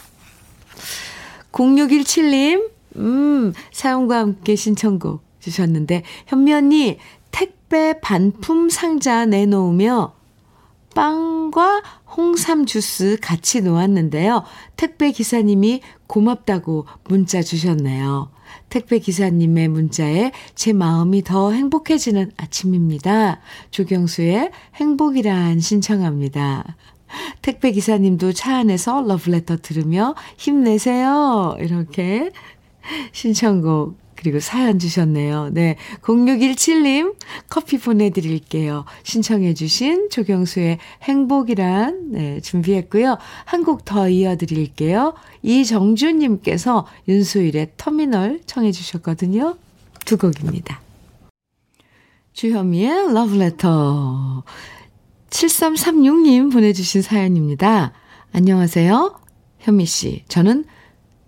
0617님, 1.52 2.70
음, 2.96 3.52
사연과 3.72 4.18
함께 4.18 4.56
신청곡 4.56 5.22
주셨는데, 5.40 6.02
현미 6.26 6.52
언니, 6.52 6.98
택배 7.30 8.00
반품 8.00 8.68
상자 8.68 9.24
내놓으며 9.24 10.17
빵과 10.98 11.84
홍삼 12.16 12.66
주스 12.66 13.18
같이 13.22 13.60
놓았는데요. 13.60 14.42
택배 14.74 15.12
기사님이 15.12 15.80
고맙다고 16.08 16.86
문자 17.04 17.40
주셨네요. 17.40 18.32
택배 18.68 18.98
기사님의 18.98 19.68
문자에 19.68 20.32
제 20.56 20.72
마음이 20.72 21.22
더 21.22 21.52
행복해지는 21.52 22.32
아침입니다. 22.36 23.38
조경수의 23.70 24.50
행복이란 24.74 25.60
신청합니다. 25.60 26.76
택배 27.42 27.70
기사님도 27.70 28.32
차 28.32 28.56
안에서 28.56 29.00
러브레터 29.02 29.58
들으며 29.58 30.16
힘내세요. 30.36 31.56
이렇게 31.60 32.32
신청곡 33.12 34.07
그리고 34.18 34.40
사연 34.40 34.80
주셨네요. 34.80 35.50
네. 35.52 35.76
0617님 36.02 37.14
커피 37.48 37.78
보내드릴게요. 37.78 38.84
신청해주신 39.04 40.10
조경수의 40.10 40.78
행복이란, 41.02 42.10
네, 42.10 42.40
준비했고요. 42.40 43.18
한 43.44 43.62
곡 43.62 43.84
더 43.84 44.08
이어드릴게요. 44.08 45.14
이정주님께서 45.42 46.86
윤수일의 47.06 47.72
터미널 47.76 48.40
청해주셨거든요. 48.46 49.56
두 50.04 50.16
곡입니다. 50.16 50.80
주현미의 52.32 53.12
러브레터. 53.12 54.42
7336님 55.30 56.52
보내주신 56.52 57.02
사연입니다. 57.02 57.92
안녕하세요. 58.32 59.20
현미 59.58 59.86
씨. 59.86 60.24
저는 60.28 60.64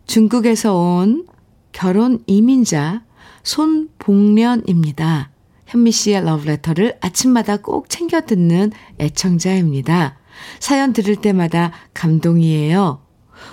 중국에서 0.07 0.75
온 0.75 1.27
결혼 1.73 2.23
이민자 2.27 3.03
손복련입니다. 3.43 5.31
현미 5.67 5.93
씨의 5.93 6.25
러브레터를 6.25 6.99
아침마다 7.01 7.57
꼭 7.57 7.89
챙겨 7.89 8.21
듣는 8.23 8.73
애청자입니다. 8.99 10.19
사연 10.59 10.93
들을 10.93 11.17
때마다 11.17 11.73
감동이에요. 11.95 13.01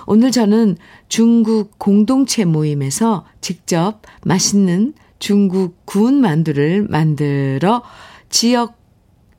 오늘 0.06 0.30
저는 0.30 0.76
중국 1.08 1.78
공동체 1.78 2.44
모임에서 2.44 3.24
직접 3.40 4.02
맛있는 4.24 4.94
중국 5.18 5.86
구운 5.86 6.20
만두를 6.20 6.86
만들어 6.88 7.82
지역 8.28 8.78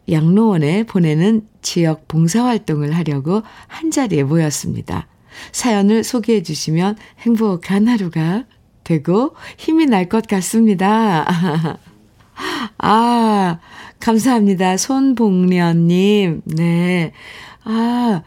양로원에 0.09 0.83
보내는 0.83 1.47
지역 1.61 2.07
봉사활동을 2.07 2.95
하려고 2.95 3.43
한 3.67 3.91
자리에 3.91 4.23
모였습니다. 4.23 5.07
사연을 5.51 6.03
소개해 6.03 6.43
주시면 6.43 6.97
행복한 7.19 7.87
하루가 7.87 8.45
되고 8.93 9.36
힘이 9.58 9.86
날 9.86 10.10
것 10.10 10.25
같습니다. 10.28 11.23
아, 12.80 13.60
감사합니다. 13.99 14.78
손복련님. 14.78 16.41
네. 16.45 17.12
아, 17.63 18.23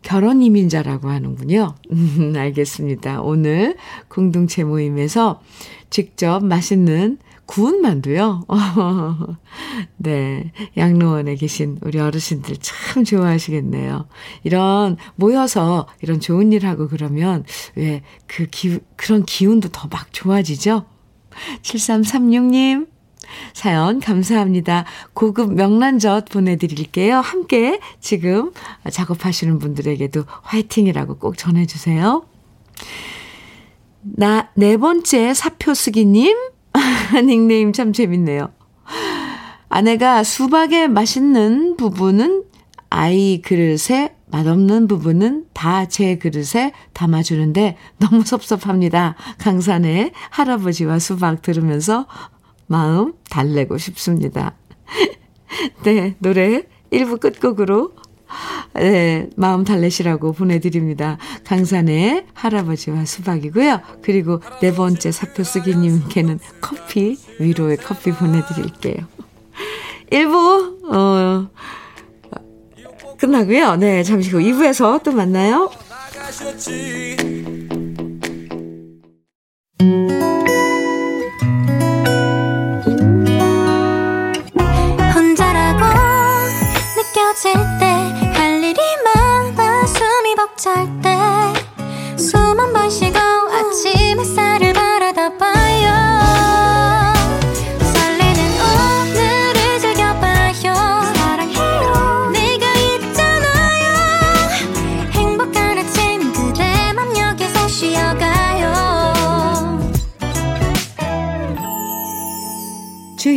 결혼 0.00 0.40
이민자라고 0.42 1.10
하는군요. 1.10 1.74
음, 1.92 2.32
알겠습니다. 2.38 3.20
오늘 3.20 3.76
공동체 4.08 4.64
모임에서 4.64 5.42
직접 5.90 6.42
맛있는 6.42 7.18
구운 7.48 7.80
만두요. 7.80 8.42
네. 9.96 10.52
양로원에 10.76 11.34
계신 11.36 11.78
우리 11.82 11.98
어르신들 11.98 12.58
참 12.60 13.04
좋아하시겠네요. 13.04 14.06
이런, 14.44 14.98
모여서 15.16 15.88
이런 16.02 16.20
좋은 16.20 16.52
일 16.52 16.66
하고 16.66 16.88
그러면 16.88 17.44
왜 17.74 18.02
그 18.28 18.46
기, 18.50 18.78
그런 18.96 19.24
기운도 19.24 19.70
더 19.70 19.88
막 19.90 20.12
좋아지죠? 20.12 20.84
7336님, 21.62 22.88
사연 23.54 24.00
감사합니다. 24.00 24.84
고급 25.14 25.54
명란젓 25.54 26.26
보내드릴게요. 26.26 27.18
함께 27.18 27.80
지금 28.00 28.52
작업하시는 28.90 29.58
분들에게도 29.58 30.24
화이팅이라고 30.42 31.18
꼭 31.18 31.38
전해주세요. 31.38 32.26
나, 34.02 34.50
네 34.54 34.76
번째 34.76 35.34
사표 35.34 35.74
쓰기님, 35.74 36.36
닉네임 37.24 37.72
참 37.72 37.92
재밌네요. 37.92 38.50
아내가 39.68 40.24
수박의 40.24 40.88
맛있는 40.88 41.76
부분은 41.76 42.44
아이 42.90 43.42
그릇에 43.42 44.14
맛없는 44.30 44.88
부분은 44.88 45.46
다 45.52 45.86
제 45.86 46.16
그릇에 46.16 46.72
담아주는데 46.92 47.76
너무 47.98 48.22
섭섭합니다. 48.22 49.14
강산에 49.38 50.12
할아버지와 50.30 50.98
수박 50.98 51.42
들으면서 51.42 52.06
마음 52.66 53.14
달래고 53.30 53.78
싶습니다. 53.78 54.54
네, 55.84 56.14
노래 56.18 56.62
1부 56.92 57.20
끝곡으로 57.20 57.92
네, 58.74 59.28
마음 59.36 59.64
달래시라고 59.64 60.32
보내드립니다. 60.32 61.18
강산의 61.44 62.26
할아버지와 62.34 63.04
수박이고요. 63.04 63.80
그리고 64.02 64.40
네 64.60 64.72
번째 64.72 65.10
사표 65.12 65.44
쓰기님께는 65.44 66.38
커피, 66.60 67.16
위로의 67.40 67.78
커피 67.78 68.12
보내드릴게요. 68.12 69.06
1부, 70.10 70.92
어, 70.94 71.50
끝나고요. 73.18 73.76
네, 73.76 74.02
잠시 74.02 74.30
후 74.30 74.38
2부에서 74.38 75.02
또 75.02 75.12
만나요. 75.12 75.70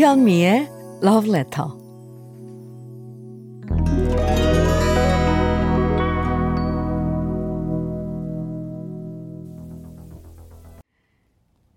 주현미의 0.02 0.68
Love 1.04 1.30
Letter. 1.30 1.70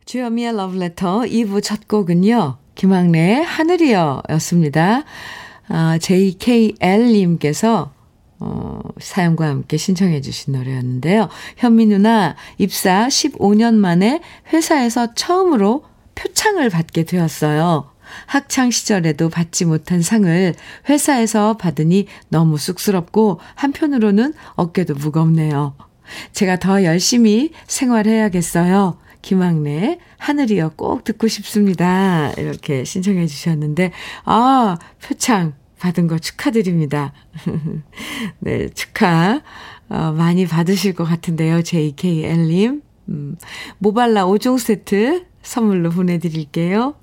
주현미의 0.06 0.54
Love 0.54 0.78
Letter 0.78 1.28
2부 1.28 1.62
첫 1.62 1.87
곡은요. 1.87 2.56
김학래의 2.74 3.44
하늘이여 3.44 4.22
였습니다. 4.30 5.04
아, 5.68 5.98
JKL님께서 5.98 7.92
어, 8.40 8.80
사연과 9.00 9.48
함께 9.48 9.76
신청해 9.76 10.22
주신 10.22 10.54
노래였는데요. 10.54 11.28
현미 11.58 11.84
누나 11.84 12.37
입사 12.56 13.06
15년 13.06 13.74
만에 13.74 14.22
회사에서 14.50 15.12
처음으로 15.12 15.84
표창을 16.14 16.70
받게 16.70 17.04
되었어요. 17.04 17.92
학창 18.27 18.70
시절에도 18.70 19.29
받지 19.29 19.64
못한 19.64 20.03
상을 20.03 20.55
회사에서 20.88 21.57
받으니 21.57 22.07
너무 22.29 22.59
쑥스럽고 22.59 23.40
한편으로는 23.55 24.35
어깨도 24.55 24.94
무겁네요. 24.94 25.74
제가 26.33 26.59
더 26.59 26.85
열심히 26.85 27.50
생활해야겠어요. 27.66 28.98
김학래 29.22 29.98
하늘이여 30.18 30.72
꼭 30.77 31.05
듣고 31.05 31.29
싶습니다. 31.29 32.31
이렇게 32.33 32.85
신청해 32.85 33.27
주셨는데 33.27 33.92
아 34.24 34.77
표창 35.03 35.55
받은 35.79 36.07
거 36.07 36.18
축하드립니다. 36.18 37.12
네 38.40 38.68
축하 38.68 39.42
어, 39.88 40.12
많이 40.16 40.46
받으실 40.46 40.94
것 40.94 41.05
같은데요. 41.05 41.62
JKL님 41.62 42.83
음, 43.09 43.37
모발라 43.79 44.27
5종 44.27 44.59
세트 44.59 45.24
선물로 45.42 45.90
보내드릴게요. 45.90 46.94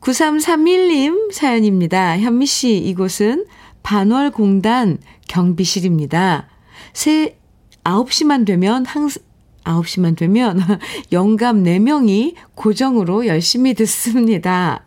9331님 0.00 1.30
사연입니다. 1.32 2.18
현미 2.18 2.46
씨, 2.46 2.76
이곳은 2.78 3.46
반월공단 3.82 4.98
경비실입니다. 5.28 6.48
새 6.92 7.38
9시만 7.84 8.46
되면 8.46 8.86
항상 8.86 9.22
9시만 9.64 10.16
되면 10.16 10.60
영감 11.12 11.62
4명이 11.62 12.34
고정으로 12.54 13.26
열심히 13.26 13.74
듣습니다. 13.74 14.84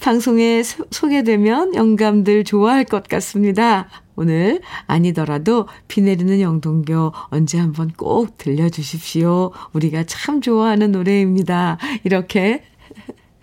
방송에 0.00 0.62
소, 0.62 0.86
소개되면 0.90 1.74
영감들 1.74 2.44
좋아할 2.44 2.84
것 2.84 3.06
같습니다. 3.06 3.88
오늘 4.16 4.60
아니더라도 4.86 5.68
비 5.88 6.00
내리는 6.00 6.40
영동교 6.40 7.12
언제 7.28 7.58
한번 7.58 7.90
꼭 7.96 8.38
들려주십시오. 8.38 9.52
우리가 9.72 10.04
참 10.04 10.40
좋아하는 10.40 10.92
노래입니다. 10.92 11.78
이렇게 12.04 12.62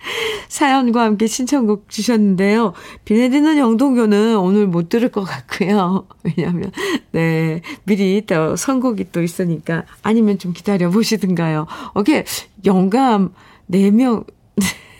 사연과 0.47 1.03
함께 1.03 1.27
신청곡 1.27 1.89
주셨는데요. 1.89 2.73
비 3.05 3.15
내리는 3.15 3.57
영동교는 3.57 4.37
오늘 4.37 4.67
못 4.67 4.89
들을 4.89 5.09
것 5.09 5.23
같고요. 5.23 6.07
왜냐하면, 6.23 6.71
네, 7.11 7.61
미리 7.83 8.23
또 8.25 8.55
선곡이 8.55 9.11
또 9.11 9.21
있으니까 9.21 9.85
아니면 10.03 10.37
좀 10.39 10.53
기다려 10.53 10.89
보시든가요. 10.89 11.67
오케이, 11.95 12.23
영감 12.65 13.33
4명, 13.71 14.25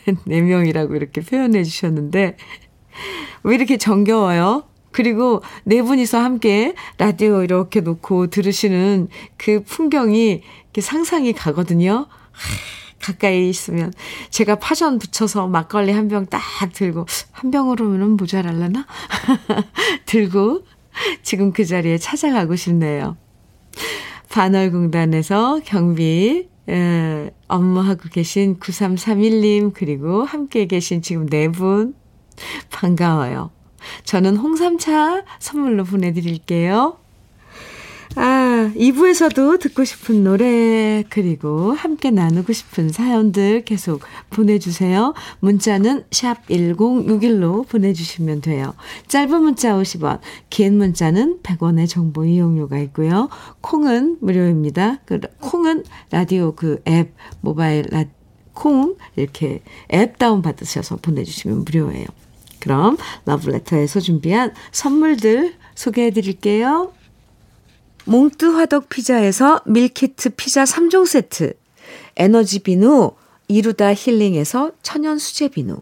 4명이라고 0.05 0.95
이렇게 0.95 1.21
표현해 1.21 1.63
주셨는데, 1.63 2.37
왜 3.43 3.55
이렇게 3.55 3.77
정겨워요? 3.77 4.63
그리고 4.91 5.43
네 5.63 5.83
분이서 5.83 6.17
함께 6.17 6.73
라디오 6.97 7.43
이렇게 7.43 7.81
놓고 7.81 8.27
들으시는 8.27 9.09
그 9.37 9.63
풍경이 9.63 10.41
이렇게 10.63 10.81
상상이 10.81 11.33
가거든요. 11.33 12.07
가까이 13.01 13.49
있으면 13.49 13.93
제가 14.29 14.55
파전 14.55 14.99
붙여서 14.99 15.47
막걸리 15.47 15.91
한 15.91 16.07
병 16.07 16.25
딱 16.25 16.41
들고 16.73 17.05
한 17.31 17.51
병으로는 17.51 18.12
모자랄라나? 18.17 18.86
들고 20.05 20.63
지금 21.21 21.51
그 21.51 21.65
자리에 21.65 21.97
찾아가고 21.97 22.55
싶네요. 22.55 23.17
반월공단에서 24.29 25.62
경비 25.65 26.49
에, 26.69 27.29
업무하고 27.47 28.10
계신 28.10 28.60
9331님 28.60 29.71
그리고 29.73 30.23
함께 30.23 30.65
계신 30.65 31.01
지금 31.01 31.27
네 31.27 31.47
분 31.47 31.95
반가워요. 32.69 33.51
저는 34.03 34.36
홍삼차 34.38 35.23
선물로 35.39 35.86
보내드릴게요. 35.86 36.97
아, 38.19 38.71
2부에서도 38.75 39.60
듣고 39.60 39.84
싶은 39.84 40.23
노래, 40.23 41.03
그리고 41.08 41.71
함께 41.73 42.10
나누고 42.10 42.51
싶은 42.51 42.89
사연들 42.89 43.63
계속 43.63 44.01
보내주세요. 44.32 45.13
문자는 45.39 46.03
샵 46.10 46.47
1061로 46.47 47.67
보내주시면 47.67 48.41
돼요. 48.41 48.73
짧은 49.08 49.39
문자 49.43 49.73
50원, 49.75 50.19
긴 50.49 50.80
문자는 50.80 51.41
100원의 51.43 51.88
정보 51.88 52.25
이용료가 52.25 52.80
있고요. 52.80 53.30
콩은 53.62 54.17
무료입니다. 54.21 55.01
그, 55.06 55.19
콩은 55.39 55.84
라디오 56.10 56.53
그 56.56 56.82
앱, 56.88 57.13
모바일 57.41 57.86
라, 57.91 58.06
콩, 58.53 58.95
이렇게 59.15 59.62
앱 59.93 60.17
다운받으셔서 60.17 60.95
보내주시면 61.03 61.65
무료예요. 61.65 62.08
그럼 62.60 62.97
러브레터에서 63.25 63.99
준비한 63.99 64.56
선물들 64.71 65.53
소개해 65.75 66.10
드릴게요. 66.10 66.91
몽뜨 68.09 68.45
화덕 68.45 68.87
피자에서 68.87 69.59
밀키트 69.65 70.29
피자 70.37 70.63
3종 70.63 71.05
세트, 71.05 71.53
에너지 72.15 72.59
비누 72.59 73.11
이루다 73.49 73.93
힐링에서 73.93 74.71
천연 74.81 75.17
수제 75.17 75.49
비누, 75.49 75.81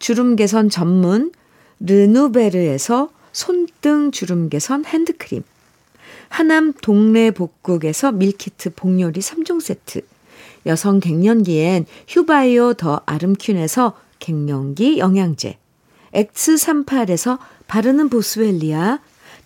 주름 0.00 0.34
개선 0.34 0.68
전문 0.68 1.30
르누베르에서 1.78 3.10
손등 3.30 4.10
주름 4.10 4.48
개선 4.48 4.84
핸드크림, 4.84 5.44
하남 6.28 6.72
동네 6.82 7.30
복국에서 7.30 8.10
밀키트 8.10 8.74
복요리 8.74 9.20
3종 9.20 9.60
세트, 9.60 10.00
여성 10.66 10.98
갱년기엔 10.98 11.86
휴바이오 12.08 12.74
더 12.74 13.02
아름퀸에서 13.06 13.96
갱년기 14.18 14.98
영양제, 14.98 15.56
X38에서 16.14 17.38
바르는 17.68 18.08
보스웰리아, 18.08 18.98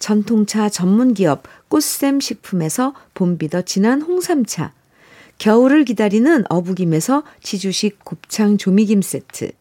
전통차 0.02 0.68
전문기업 0.68 1.44
꽃샘 1.68 2.18
식품에서 2.18 2.92
봄비더 3.14 3.62
진한 3.62 4.02
홍삼차, 4.02 4.72
겨울을 5.38 5.84
기다리는 5.84 6.44
어부김에서 6.48 7.22
지주식 7.40 8.04
곱창 8.04 8.58
조미김 8.58 9.00
세트, 9.00 9.52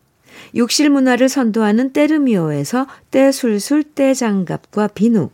욕실 0.56 0.90
문화를 0.90 1.30
선도하는 1.30 1.94
때르미오에서 1.94 2.88
때술술 3.12 3.84
때장갑과 3.84 4.88
비누, 4.88 5.30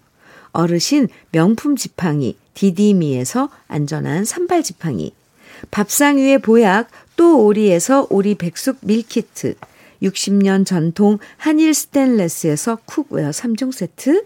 어르신 0.51 1.07
명품 1.31 1.77
지팡이 1.77 2.35
디디미에서 2.53 3.49
안전한 3.69 4.25
산발 4.25 4.61
지팡이, 4.61 5.13
밥상 5.71 6.17
위의 6.17 6.39
보약 6.39 6.89
또 7.15 7.45
오리에서 7.45 8.07
오리 8.09 8.35
백숙 8.35 8.79
밀키트, 8.81 9.55
60년 10.03 10.65
전통 10.65 11.17
한일 11.37 11.73
스텐레스에서 11.73 12.79
cookware 12.85 13.29
3종 13.29 13.71
세트, 13.71 14.25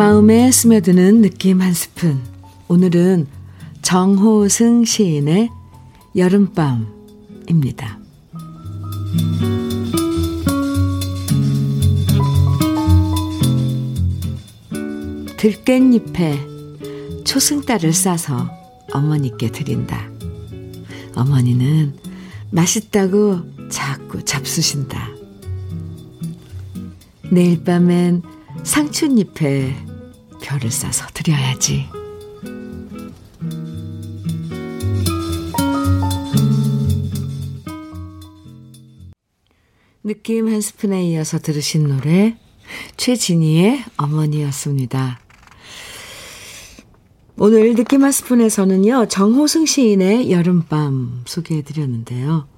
마음에 0.00 0.50
스며드는 0.50 1.20
느낌 1.20 1.60
한 1.60 1.74
스푼. 1.74 2.22
오늘은 2.68 3.26
정호승 3.82 4.86
시인의 4.86 5.50
여름밤입니다. 6.16 7.98
들깻잎에 15.36 17.26
초승달을 17.26 17.92
싸서 17.92 18.50
어머니께 18.94 19.52
드린다. 19.52 20.08
어머니는 21.14 21.92
맛있다고 22.50 23.68
자꾸 23.68 24.24
잡수신다. 24.24 25.10
내일 27.30 27.62
밤엔 27.62 28.22
상춘잎에 28.62 29.89
별을 30.50 30.68
싸서 30.68 31.06
드려야지. 31.14 31.86
느낌 40.02 40.48
한 40.48 40.60
스푼에 40.60 41.04
이어서 41.10 41.38
들으신 41.38 41.86
노래 41.86 42.36
최진희의 42.96 43.84
어머니였습니다. 43.96 45.20
오늘 47.36 47.76
느낌 47.76 48.02
한 48.02 48.10
스푼에서는요, 48.10 49.06
정호승 49.06 49.66
시인의 49.66 50.32
여름밤 50.32 51.22
소개해드렸는데요. 51.26 52.48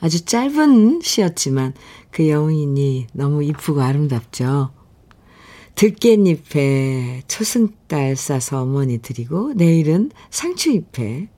아주 0.00 0.24
짧은 0.24 1.00
시였지만 1.02 1.74
그 2.12 2.28
여운이 2.28 3.08
너무 3.12 3.42
이쁘고 3.42 3.82
아름답죠. 3.82 4.77
들깻잎에 5.78 7.22
초승달 7.28 8.16
싸서 8.16 8.62
어머니 8.62 8.98
드리고 8.98 9.52
내일은 9.54 10.10
상추잎에 10.28 11.28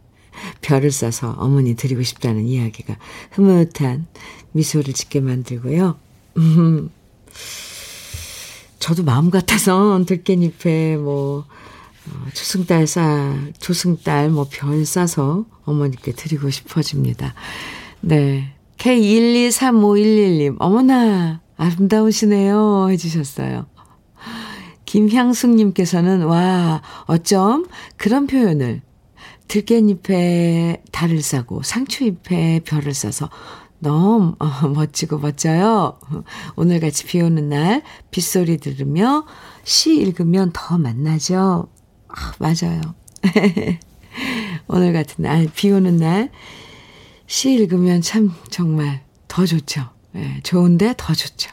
별을 0.63 0.91
싸서 0.91 1.37
어머니 1.39 1.77
드리고 1.77 2.03
싶다는 2.03 2.47
이야기가 2.47 2.97
흐뭇한 3.33 4.07
미소를 4.53 4.95
짓게 4.95 5.21
만들고요. 5.21 5.99
음, 6.39 6.91
저도 8.79 9.03
마음 9.03 9.29
같아서 9.29 10.03
들깻잎에 10.07 10.97
뭐 10.97 11.45
어, 12.07 12.29
초승달 12.33 12.87
싸, 12.87 13.37
초승달 13.59 14.31
뭐 14.31 14.47
별 14.51 14.87
싸서 14.87 15.45
어머니께 15.67 16.13
드리고 16.13 16.49
싶어집니다. 16.49 17.35
네. 18.01 18.55
K1235111님, 18.79 20.57
어머나, 20.59 21.43
아름다우시네요. 21.59 22.89
해주셨어요. 22.89 23.67
김향숙님께서는, 24.91 26.25
와, 26.25 26.83
어쩜 27.05 27.69
그런 27.97 28.27
표현을 28.27 28.83
들깻잎에 29.47 30.81
달을 30.91 31.23
싸고 31.23 31.63
상추잎에 31.63 32.63
별을 32.65 32.93
싸서 32.93 33.31
너무 33.79 34.35
어, 34.41 34.47
멋지고 34.67 35.19
멋져요. 35.19 35.97
오늘같이 36.57 37.07
비 37.07 37.21
오는 37.21 37.49
날 37.49 37.83
빗소리 38.11 38.57
들으며 38.59 39.27
시 39.63 39.95
읽으면 39.97 40.51
더 40.53 40.77
만나죠. 40.77 41.69
아, 42.09 42.33
맞아요. 42.41 42.81
오늘 44.67 44.93
같은 44.93 45.23
날, 45.23 45.49
비 45.55 45.71
오는 45.71 45.99
날, 45.99 46.31
시 47.29 47.53
읽으면 47.53 48.03
참 48.03 48.33
정말 48.51 49.05
더 49.29 49.47
좋죠. 49.47 49.89
예, 50.17 50.41
좋은데 50.43 50.95
더 50.97 51.15
좋죠. 51.15 51.53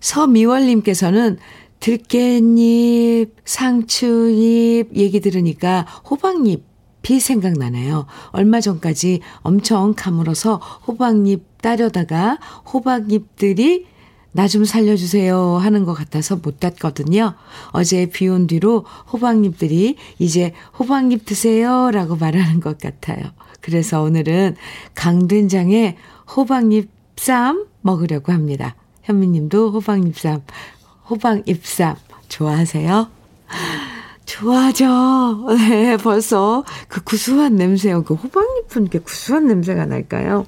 서미월님께서는 0.00 1.38
들깻잎, 1.80 3.30
상추잎 3.44 4.94
얘기 4.94 5.20
들으니까 5.20 5.86
호박잎이 6.10 7.20
생각나네요. 7.20 8.06
얼마 8.30 8.60
전까지 8.60 9.20
엄청 9.42 9.94
가물어서 9.96 10.56
호박잎 10.86 11.42
따려다가 11.62 12.38
호박잎들이 12.72 13.86
나 14.32 14.46
좀 14.46 14.64
살려주세요 14.64 15.56
하는 15.56 15.84
것 15.84 15.94
같아서 15.94 16.36
못 16.36 16.60
땄거든요. 16.60 17.34
어제 17.72 18.06
비 18.06 18.28
온 18.28 18.46
뒤로 18.46 18.84
호박잎들이 19.12 19.96
이제 20.18 20.52
호박잎 20.78 21.24
드세요 21.24 21.90
라고 21.90 22.14
말하는 22.16 22.60
것 22.60 22.78
같아요. 22.78 23.24
그래서 23.60 24.02
오늘은 24.02 24.54
강된장에 24.94 25.96
호박잎 26.36 26.88
쌈 27.16 27.66
먹으려고 27.80 28.30
합니다. 28.32 28.76
현미님도 29.02 29.72
호박잎 29.72 30.16
쌈, 30.18 30.42
호박잎 31.08 31.64
쌈 31.64 31.96
좋아하세요? 32.28 33.08
좋아하죠. 34.26 35.46
네, 35.56 35.96
벌써 35.96 36.64
그 36.86 37.02
구수한 37.02 37.56
냄새요. 37.56 38.04
그 38.04 38.14
호박잎은 38.14 38.82
이렇게 38.82 38.98
구수한 38.98 39.46
냄새가 39.46 39.86
날까요? 39.86 40.44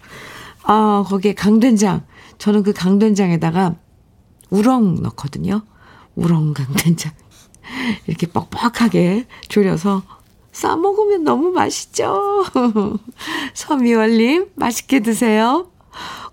아, 0.64 1.05
거기에 1.09 1.35
강된장. 1.35 2.05
저는 2.38 2.62
그 2.62 2.73
강된장에다가 2.73 3.77
우렁 4.51 5.03
넣거든요. 5.03 5.62
우렁 6.14 6.53
강된장. 6.53 7.12
이렇게 8.07 8.27
뻑뻑하게 8.27 9.27
졸여서 9.49 10.03
싸 10.53 10.77
먹으면 10.77 11.25
너무 11.25 11.51
맛있죠? 11.51 12.44
서미월님, 13.55 14.51
맛있게 14.57 15.01
드세요. 15.01 15.70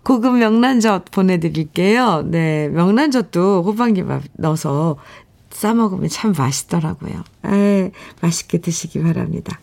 고급 0.07 0.37
명란젓 0.37 1.11
보내드릴게요. 1.11 2.21
네, 2.27 2.69
명란젓도 2.69 3.63
호박잎 3.63 4.05
넣어서 4.37 4.95
싸먹으면 5.49 6.07
참 6.07 6.31
맛있더라고요. 6.31 7.25
에 7.47 7.91
맛있게 8.21 8.59
드시기 8.59 9.03
바랍니다. 9.03 9.59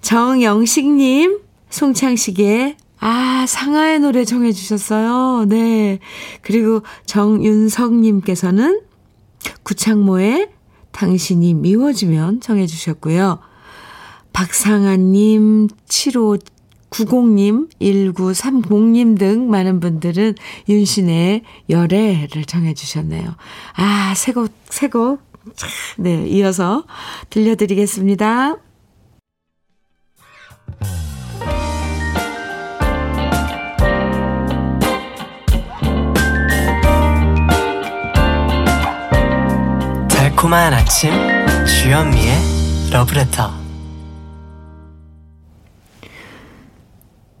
정영식님, 0.00 1.40
송창식의 1.70 2.76
아, 3.00 3.46
상하의 3.48 3.98
노래 3.98 4.24
정해주셨어요. 4.24 5.46
네. 5.48 5.98
그리고 6.42 6.82
정윤석님께서는 7.06 8.80
구창모의 9.64 10.50
당신이 10.92 11.54
미워지면 11.54 12.40
정해주셨고요. 12.40 13.40
박상아님, 14.32 15.66
7590님, 17.04 17.68
1930님 17.80 19.18
등 19.18 19.50
많은 19.50 19.80
분들은 19.80 20.34
윤신의 20.68 21.42
열애를 21.68 22.44
정해주셨네요. 22.46 23.34
아, 23.74 24.14
새 24.16 24.32
곡, 24.32 24.50
새 24.70 24.88
곡. 24.88 25.20
네, 25.98 26.26
이어서 26.28 26.84
들려드리겠습니다. 27.30 28.56
달콤한 40.08 40.74
아침 40.74 41.12
주현미의 41.64 42.90
러브레터 42.90 43.65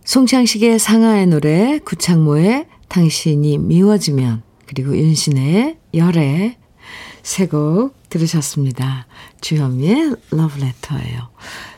송창식의 0.06 0.78
상하의 0.78 1.26
노래 1.26 1.80
구창모의 1.80 2.66
당신이 2.88 3.58
미워지면 3.58 4.44
그리고 4.66 4.96
윤신의 4.96 5.78
열애 5.94 6.56
세곡 7.24 8.08
들으셨습니다. 8.08 9.08
주현미의 9.40 10.14
러브레터예요. 10.30 11.28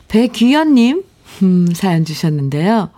배귀현님 0.09 1.05
음, 1.43 1.69
사연 1.75 2.05
주셨는데요. 2.05 2.91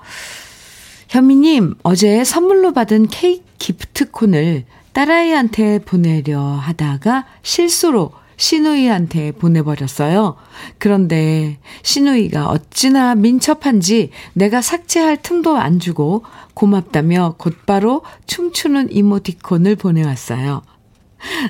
현미님 1.08 1.76
어제 1.84 2.24
선물로 2.24 2.72
받은 2.72 3.06
케이크 3.06 3.44
기프트콘을 3.58 4.64
딸아이한테 4.92 5.78
보내려 5.84 6.40
하다가 6.40 7.26
실수로 7.42 8.10
시누이한테 8.40 9.32
보내버렸어요. 9.32 10.34
그런데 10.78 11.58
시누이가 11.82 12.48
어찌나 12.48 13.14
민첩한지 13.14 14.12
내가 14.32 14.62
삭제할 14.62 15.20
틈도 15.20 15.58
안 15.58 15.78
주고 15.78 16.24
고맙다며 16.54 17.34
곧바로 17.36 18.02
춤추는 18.26 18.92
이모티콘을 18.92 19.76
보내왔어요. 19.76 20.62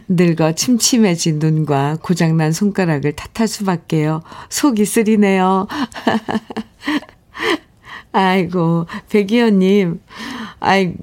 늙어 0.09 0.57
침침해진 0.57 1.39
눈과 1.39 1.99
고장난 2.03 2.51
손가락을 2.51 3.15
탓할 3.15 3.47
수밖에요. 3.47 4.23
속이 4.49 4.85
쓰리네요. 4.85 5.69
아이고, 8.11 8.87
백이연님. 9.11 10.01
아이, 10.59 10.95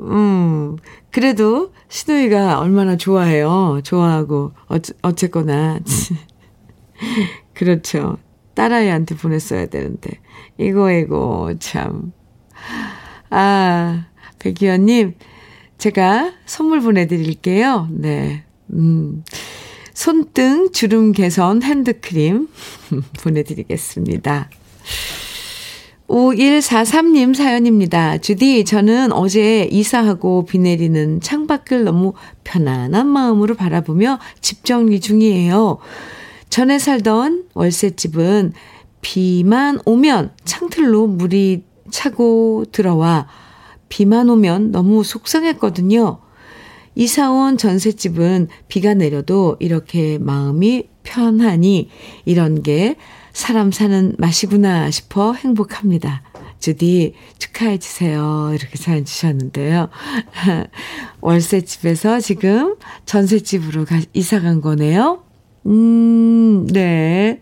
음, 0.00 0.76
그래도 1.10 1.72
시누이가 1.88 2.60
얼마나 2.60 2.96
좋아해요. 2.96 3.80
좋아하고, 3.84 4.52
어째, 4.66 4.94
어쨌거나. 5.02 5.80
그렇죠. 7.54 8.18
딸아이한테 8.54 9.16
보냈어야 9.16 9.66
되는데. 9.66 10.20
이거, 10.58 10.92
이거, 10.92 11.54
참. 11.58 12.12
아, 13.30 14.06
백기현님, 14.38 15.14
제가 15.78 16.32
선물 16.46 16.80
보내드릴게요. 16.80 17.88
네. 17.90 18.44
음, 18.72 19.24
손등 19.94 20.72
주름 20.72 21.12
개선 21.12 21.62
핸드크림 21.62 22.48
보내드리겠습니다. 23.22 24.50
5143님 26.10 27.36
사연입니다. 27.36 28.18
주디, 28.18 28.64
저는 28.64 29.12
어제 29.12 29.68
이사하고 29.70 30.44
비 30.44 30.58
내리는 30.58 31.20
창밖을 31.20 31.84
너무 31.84 32.14
편안한 32.42 33.06
마음으로 33.06 33.54
바라보며 33.54 34.18
집 34.40 34.64
정리 34.64 34.98
중이에요. 34.98 35.78
전에 36.48 36.80
살던 36.80 37.44
월세집은 37.54 38.54
비만 39.02 39.78
오면 39.84 40.32
창틀로 40.44 41.06
물이 41.06 41.62
차고 41.92 42.64
들어와 42.72 43.28
비만 43.88 44.28
오면 44.28 44.72
너무 44.72 45.04
속상했거든요. 45.04 46.18
이사온 46.96 47.56
전셋집은 47.56 48.48
비가 48.66 48.94
내려도 48.94 49.56
이렇게 49.60 50.18
마음이 50.18 50.88
편하니 51.04 51.88
이런 52.24 52.64
게 52.64 52.96
사람 53.40 53.72
사는 53.72 54.14
맛이구나 54.18 54.90
싶어 54.90 55.32
행복합니다. 55.32 56.22
주디 56.58 57.14
축하해 57.38 57.78
주세요. 57.78 58.50
이렇게 58.54 58.76
사연 58.76 59.06
주셨는데요. 59.06 59.88
월세 61.22 61.62
집에서 61.62 62.20
지금 62.20 62.76
전세 63.06 63.40
집으로 63.40 63.86
가, 63.86 63.98
이사 64.12 64.40
간 64.42 64.60
거네요. 64.60 65.22
음, 65.64 66.66
네. 66.66 67.40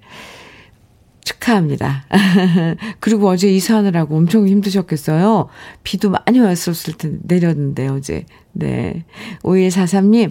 축하합니다. 1.25 2.05
그리고 3.01 3.29
어제 3.29 3.49
이사하느라고 3.53 4.17
엄청 4.17 4.47
힘드셨겠어요. 4.47 5.49
비도 5.83 6.11
많이 6.11 6.39
왔었을 6.39 6.95
때 6.95 7.11
내렸는데, 7.23 7.89
어제. 7.89 8.25
네. 8.53 9.05
5143님, 9.43 10.31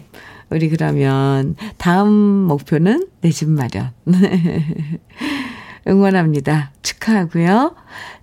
우리 0.49 0.69
그러면 0.69 1.55
다음 1.77 2.09
목표는 2.09 3.09
내 3.19 3.31
집 3.31 3.49
마련. 3.49 3.91
응원합니다. 5.87 6.71
축하하고요. 6.81 7.75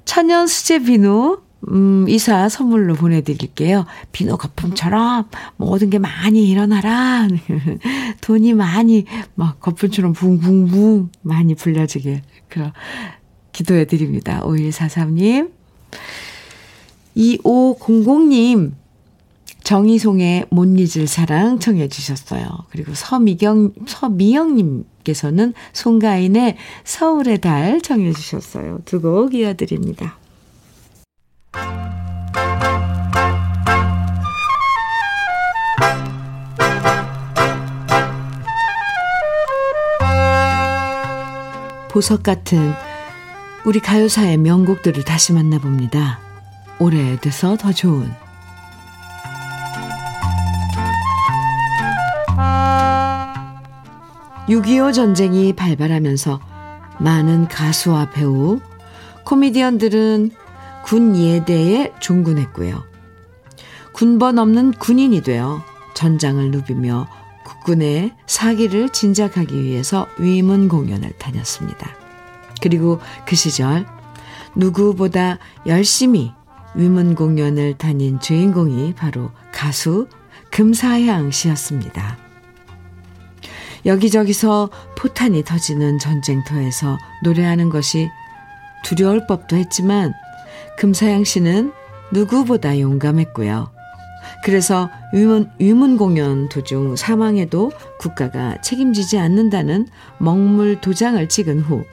천연 0.05 0.46
수제 0.46 0.81
비누 0.81 1.42
음, 1.70 2.05
이사 2.09 2.48
선물로 2.48 2.94
보내드릴게요. 2.94 3.87
비누 4.12 4.37
거품처럼 4.37 5.29
모든 5.57 5.88
게 5.90 5.98
많이 5.98 6.48
일어나라. 6.48 7.27
돈이 8.20 8.53
많이 8.55 9.07
막 9.35 9.61
거품처럼 9.61 10.12
붕붕붕 10.12 11.11
많이 11.22 11.55
불려지게 11.55 12.22
그럼 12.48 12.72
기도해드립니다. 13.53 14.42
5143님. 14.44 15.50
2500님. 17.16 18.72
정희송의 19.64 20.46
못 20.50 20.66
잊을 20.79 21.07
사랑 21.07 21.59
청해 21.59 21.88
주셨어요. 21.88 22.44
그리고 22.70 22.94
서미경, 22.94 23.72
서미영님께서는 23.87 25.55
송가인의 25.72 26.57
서울의 26.85 27.40
달 27.40 27.81
청해 27.81 28.12
주셨어요. 28.12 28.81
두 28.85 29.00
곡 29.00 29.35
이어드립니다. 29.35 30.18
보석 41.90 42.22
같은 42.22 42.72
우리 43.64 43.79
가요사의 43.81 44.37
명곡들을 44.38 45.05
다시 45.05 45.33
만나봅니다. 45.33 46.18
오래돼서 46.80 47.57
더 47.57 47.72
좋은 47.72 48.11
6.25 54.49 54.92
전쟁이 54.92 55.53
발발하면서 55.55 56.40
많은 56.99 57.49
가수와 57.49 58.11
배우, 58.11 58.61
코미디언들은 59.24 60.30
군 60.84 61.16
예대에 61.16 61.92
종군했고요. 61.99 62.82
군번 63.92 64.38
없는 64.38 64.72
군인이 64.72 65.22
되어 65.22 65.62
전장을 65.95 66.51
누비며 66.51 67.09
국군의 67.47 68.12
사기를 68.26 68.90
진작하기 68.90 69.62
위해서 69.62 70.07
위문 70.18 70.68
공연을 70.68 71.12
다녔습니다. 71.18 71.88
그리고 72.61 73.01
그 73.26 73.36
시절 73.36 73.86
누구보다 74.55 75.38
열심히 75.66 76.32
위문 76.74 77.14
공연을 77.14 77.78
다닌 77.78 78.20
주인공이 78.20 78.95
바로 78.95 79.30
가수 79.53 80.09
금사양 80.51 81.30
씨였습니다. 81.30 82.24
여기저기서 83.87 84.70
포탄이 84.97 85.45
터지는 85.45 85.99
전쟁터에서 85.99 86.99
노래하는 87.22 87.68
것이 87.68 88.09
두려울 88.85 89.26
법도 89.26 89.57
했지만 89.57 90.12
금사양 90.78 91.24
씨는 91.24 91.72
누구보다 92.12 92.78
용감했고요. 92.80 93.72
그래서 94.43 94.91
위문, 95.12 95.51
위문 95.59 95.97
공연 95.97 96.49
도중 96.49 96.97
사망해도 96.97 97.72
국가가 97.99 98.61
책임지지 98.62 99.18
않는다는 99.18 99.87
먹물 100.18 100.80
도장을 100.80 101.28
찍은 101.28 101.61
후 101.61 101.85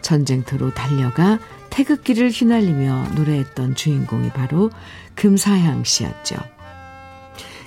전쟁터로 0.00 0.72
달려가 0.74 1.38
태극기를 1.70 2.30
휘날리며 2.30 3.08
노래했던 3.16 3.74
주인공이 3.74 4.30
바로 4.30 4.70
금사양 5.16 5.84
씨였죠. 5.84 6.36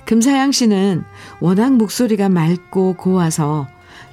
금사양 0.08 0.52
씨는 0.52 1.04
워낙 1.38 1.76
목소리가 1.76 2.30
맑고 2.30 2.94
고와서 2.94 3.68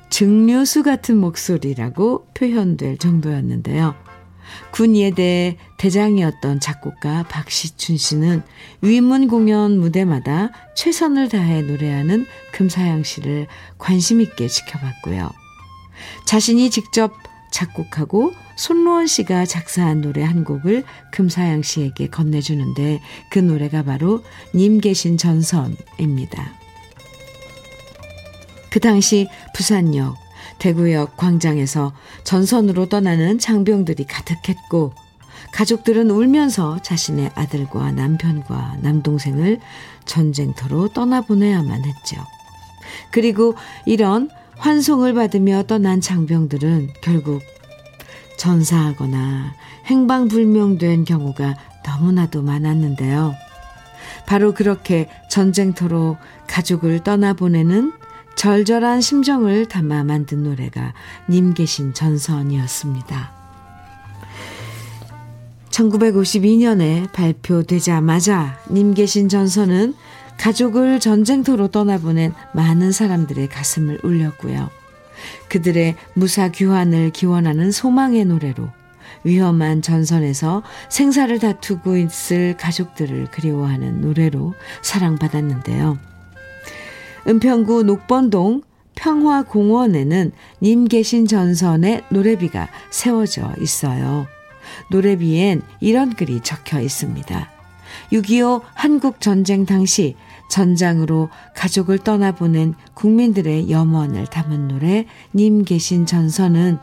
증류수 0.09 0.83
같은 0.83 1.15
목소리라고 1.15 2.27
표현될 2.33 2.97
정도였는데요. 2.97 3.95
군예대 4.71 5.57
대장이었던 5.77 6.59
작곡가 6.59 7.23
박시춘 7.29 7.95
씨는 7.95 8.43
위문 8.81 9.29
공연 9.29 9.79
무대마다 9.79 10.49
최선을 10.75 11.29
다해 11.29 11.61
노래하는 11.61 12.25
금사양 12.51 13.03
씨를 13.03 13.47
관심 13.77 14.19
있게 14.19 14.49
지켜봤고요. 14.49 15.31
자신이 16.25 16.71
직접 16.71 17.13
작곡하고 17.53 18.33
손로원 18.55 19.07
씨가 19.07 19.45
작사한 19.45 20.01
노래 20.01 20.23
한 20.23 20.43
곡을 20.43 20.83
금사양 21.11 21.61
씨에게 21.61 22.07
건네주는데 22.07 23.01
그 23.29 23.39
노래가 23.39 23.83
바로 23.83 24.23
님 24.53 24.79
계신 24.79 25.17
전선입니다. 25.17 26.53
그 28.69 28.79
당시 28.79 29.27
부산역, 29.53 30.15
대구역 30.59 31.17
광장에서 31.17 31.93
전선으로 32.23 32.89
떠나는 32.89 33.39
장병들이 33.39 34.05
가득했고 34.05 34.93
가족들은 35.53 36.09
울면서 36.11 36.81
자신의 36.81 37.31
아들과 37.35 37.91
남편과 37.91 38.79
남동생을 38.81 39.59
전쟁터로 40.05 40.89
떠나보내야만 40.89 41.85
했죠. 41.85 42.17
그리고 43.11 43.55
이런 43.85 44.29
환송을 44.57 45.13
받으며 45.13 45.63
떠난 45.63 46.01
장병들은 46.01 46.89
결국 47.01 47.41
전사하거나 48.37 49.53
행방불명된 49.85 51.05
경우가 51.05 51.55
너무나도 51.85 52.41
많았는데요. 52.41 53.35
바로 54.25 54.53
그렇게 54.53 55.07
전쟁터로 55.29 56.17
가족을 56.47 57.03
떠나보내는 57.03 57.93
절절한 58.35 59.01
심정을 59.01 59.67
담아 59.67 60.03
만든 60.03 60.43
노래가 60.43 60.93
님 61.29 61.53
계신 61.53 61.93
전선이었습니다. 61.93 63.33
1952년에 65.69 67.11
발표되자마자 67.11 68.57
님 68.71 68.93
계신 68.93 69.29
전선은 69.29 69.93
가족을 70.37 70.99
전쟁터로 70.99 71.69
떠나보낸 71.69 72.33
많은 72.53 72.91
사람들의 72.91 73.47
가슴을 73.49 73.99
울렸고요. 74.03 74.69
그들의 75.49 75.95
무사 76.13 76.49
귀환을 76.49 77.11
기원하는 77.11 77.71
소망의 77.71 78.25
노래로 78.25 78.69
위험한 79.23 79.81
전선에서 79.81 80.63
생사를 80.89 81.37
다투고 81.39 81.97
있을 81.97 82.55
가족들을 82.57 83.31
그리워하는 83.31 84.01
노래로 84.01 84.53
사랑받았는데요. 84.81 85.97
은평구 87.27 87.83
녹번동 87.83 88.61
평화공원에는 88.95 90.31
님 90.61 90.85
계신 90.85 91.27
전선의 91.27 92.03
노래비가 92.09 92.69
세워져 92.91 93.53
있어요. 93.59 94.27
노래비엔 94.89 95.61
이런 95.79 96.13
글이 96.15 96.41
적혀 96.41 96.79
있습니다. 96.79 97.49
6.25 98.11 98.61
한국전쟁 98.73 99.65
당시 99.65 100.15
전장으로 100.49 101.29
가족을 101.55 101.99
떠나보낸 101.99 102.75
국민들의 102.93 103.69
염원을 103.69 104.27
담은 104.27 104.67
노래 104.67 105.05
님 105.33 105.63
계신 105.63 106.05
전선은 106.05 106.79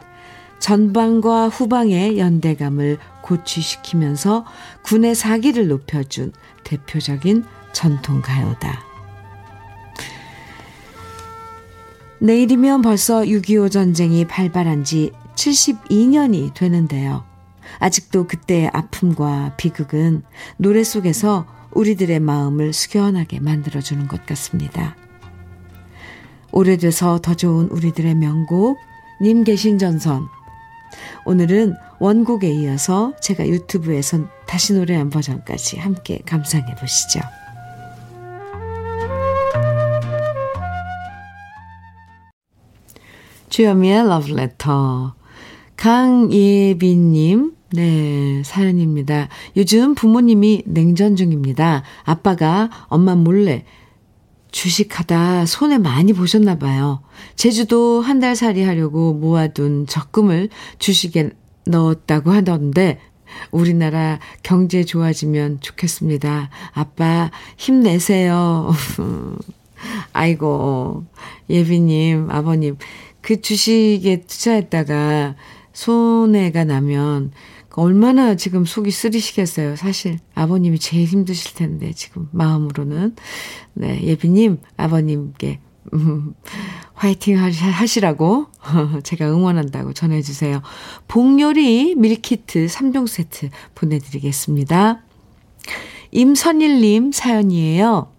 전방과 0.58 1.48
후방의 1.48 2.18
연대감을 2.18 2.98
고취시키면서 3.22 4.44
군의 4.82 5.14
사기를 5.14 5.68
높여준 5.68 6.32
대표적인 6.62 7.44
전통 7.72 8.22
가요다. 8.22 8.84
내일이면 12.20 12.82
벌써 12.82 13.22
6.25 13.22 13.72
전쟁이 13.72 14.24
발발한 14.24 14.84
지 14.84 15.10
72년이 15.34 16.54
되는데요. 16.54 17.31
아직도 17.78 18.26
그때의 18.26 18.70
아픔과 18.72 19.54
비극은 19.56 20.22
노래 20.56 20.84
속에서 20.84 21.46
우리들의 21.72 22.20
마음을 22.20 22.72
숙연하게 22.72 23.40
만들어주는 23.40 24.06
것 24.08 24.26
같습니다. 24.26 24.96
오래돼서 26.52 27.18
더 27.20 27.34
좋은 27.34 27.68
우리들의 27.68 28.14
명곡, 28.14 28.78
님 29.20 29.44
계신 29.44 29.78
전선. 29.78 30.28
오늘은 31.24 31.74
원곡에 31.98 32.50
이어서 32.50 33.14
제가 33.20 33.48
유튜브에서 33.48 34.26
다시 34.46 34.74
노래한 34.74 35.08
버전까지 35.08 35.78
함께 35.78 36.20
감상해 36.26 36.74
보시죠. 36.74 37.20
주여미의 43.48 44.08
러브레터. 44.08 45.14
강예빈님, 45.76 47.54
네, 47.74 48.42
사연입니다. 48.44 49.28
요즘 49.56 49.94
부모님이 49.94 50.62
냉전 50.66 51.16
중입니다. 51.16 51.82
아빠가 52.04 52.68
엄마 52.88 53.14
몰래 53.14 53.64
주식하다 54.50 55.46
손에 55.46 55.78
많이 55.78 56.12
보셨나 56.12 56.58
봐요. 56.58 57.02
제주도 57.36 58.02
한 58.02 58.20
달 58.20 58.36
살이 58.36 58.62
하려고 58.62 59.14
모아둔 59.14 59.86
적금을 59.86 60.50
주식에 60.78 61.30
넣었다고 61.66 62.30
하던데 62.30 63.00
우리나라 63.50 64.18
경제 64.42 64.84
좋아지면 64.84 65.60
좋겠습니다. 65.60 66.50
아빠 66.74 67.30
힘내세요. 67.56 68.70
아이고 70.12 71.06
예비님 71.48 72.30
아버님 72.30 72.76
그 73.22 73.40
주식에 73.40 74.20
투자했다가 74.26 75.34
손해가 75.72 76.64
나면 76.64 77.32
얼마나 77.74 78.34
지금 78.34 78.64
속이 78.64 78.90
쓰리시겠어요. 78.90 79.76
사실 79.76 80.18
아버님이 80.34 80.78
제일 80.78 81.06
힘드실 81.06 81.54
텐데 81.54 81.92
지금 81.92 82.28
마음으로는 82.32 83.16
네 83.74 84.02
예비님 84.02 84.58
아버님께 84.76 85.60
음, 85.94 86.34
화이팅 86.94 87.38
하시라고 87.38 88.46
제가 89.02 89.30
응원한다고 89.30 89.92
전해주세요. 89.92 90.62
복요리 91.08 91.94
밀키트 91.96 92.66
3종 92.66 93.06
세트 93.08 93.50
보내드리겠습니다. 93.74 95.02
임선일님 96.12 97.10
사연이에요. 97.12 98.11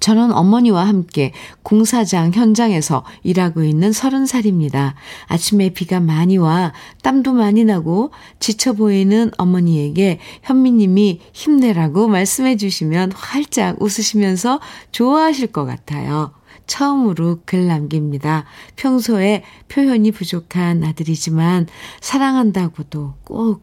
저는 0.00 0.32
어머니와 0.32 0.86
함께 0.86 1.32
공사장 1.62 2.32
현장에서 2.32 3.04
일하고 3.22 3.62
있는 3.64 3.92
서른 3.92 4.26
살입니다. 4.26 4.94
아침에 5.26 5.70
비가 5.70 6.00
많이 6.00 6.36
와 6.36 6.72
땀도 7.02 7.32
많이 7.32 7.64
나고 7.64 8.10
지쳐 8.40 8.74
보이는 8.74 9.30
어머니에게 9.38 10.18
현미님이 10.42 11.20
힘내라고 11.32 12.08
말씀해 12.08 12.56
주시면 12.56 13.12
활짝 13.12 13.80
웃으시면서 13.80 14.60
좋아하실 14.92 15.48
것 15.48 15.64
같아요. 15.64 16.32
처음으로 16.66 17.40
글 17.44 17.66
남깁니다. 17.66 18.44
평소에 18.76 19.44
표현이 19.68 20.12
부족한 20.12 20.82
아들이지만 20.84 21.66
사랑한다고도 22.00 23.14
꼭 23.24 23.62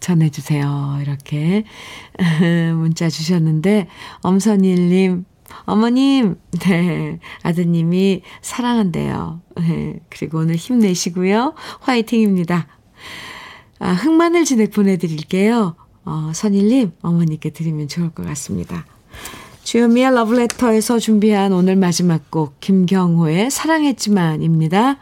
전해주세요. 0.00 0.98
이렇게 1.00 1.64
문자 2.74 3.08
주셨는데 3.08 3.88
엄선일님 4.22 5.24
어머님, 5.64 6.36
네, 6.60 7.18
아드님이 7.42 8.22
사랑한대요. 8.40 9.40
네, 9.56 10.00
그리고 10.08 10.38
오늘 10.38 10.56
힘내시고요. 10.56 11.54
화이팅입니다. 11.80 12.66
아, 13.78 13.92
흑마늘 13.92 14.44
진액 14.44 14.70
보내드릴게요. 14.70 15.76
어, 16.04 16.30
선일님, 16.34 16.92
어머니께 17.02 17.50
드리면 17.50 17.88
좋을 17.88 18.10
것 18.10 18.24
같습니다. 18.26 18.86
주요미의 19.64 20.14
러브레터에서 20.14 20.98
준비한 20.98 21.52
오늘 21.52 21.76
마지막 21.76 22.30
곡, 22.30 22.58
김경호의 22.60 23.50
사랑했지만입니다. 23.50 24.98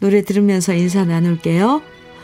노래 0.00 0.22
들으면서 0.22 0.74
인사 0.74 1.04
나눌게요. 1.04 1.82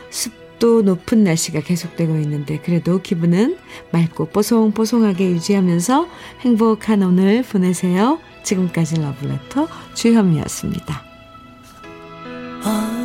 습 0.09 0.42
또 0.63 0.81
높은 0.81 1.25
날씨가 1.25 1.59
계속되고 1.59 2.15
있는데 2.19 2.57
그래도 2.57 3.01
기분은 3.01 3.57
맑고 3.91 4.27
뽀송뽀송하게 4.27 5.31
유지하면서 5.31 6.07
행복한 6.39 7.03
오늘 7.03 7.43
보내세요. 7.43 8.19
지금까지 8.43 9.01
러블레터 9.01 9.67
주현미였습니다. 9.93 11.03
아. 12.63 13.02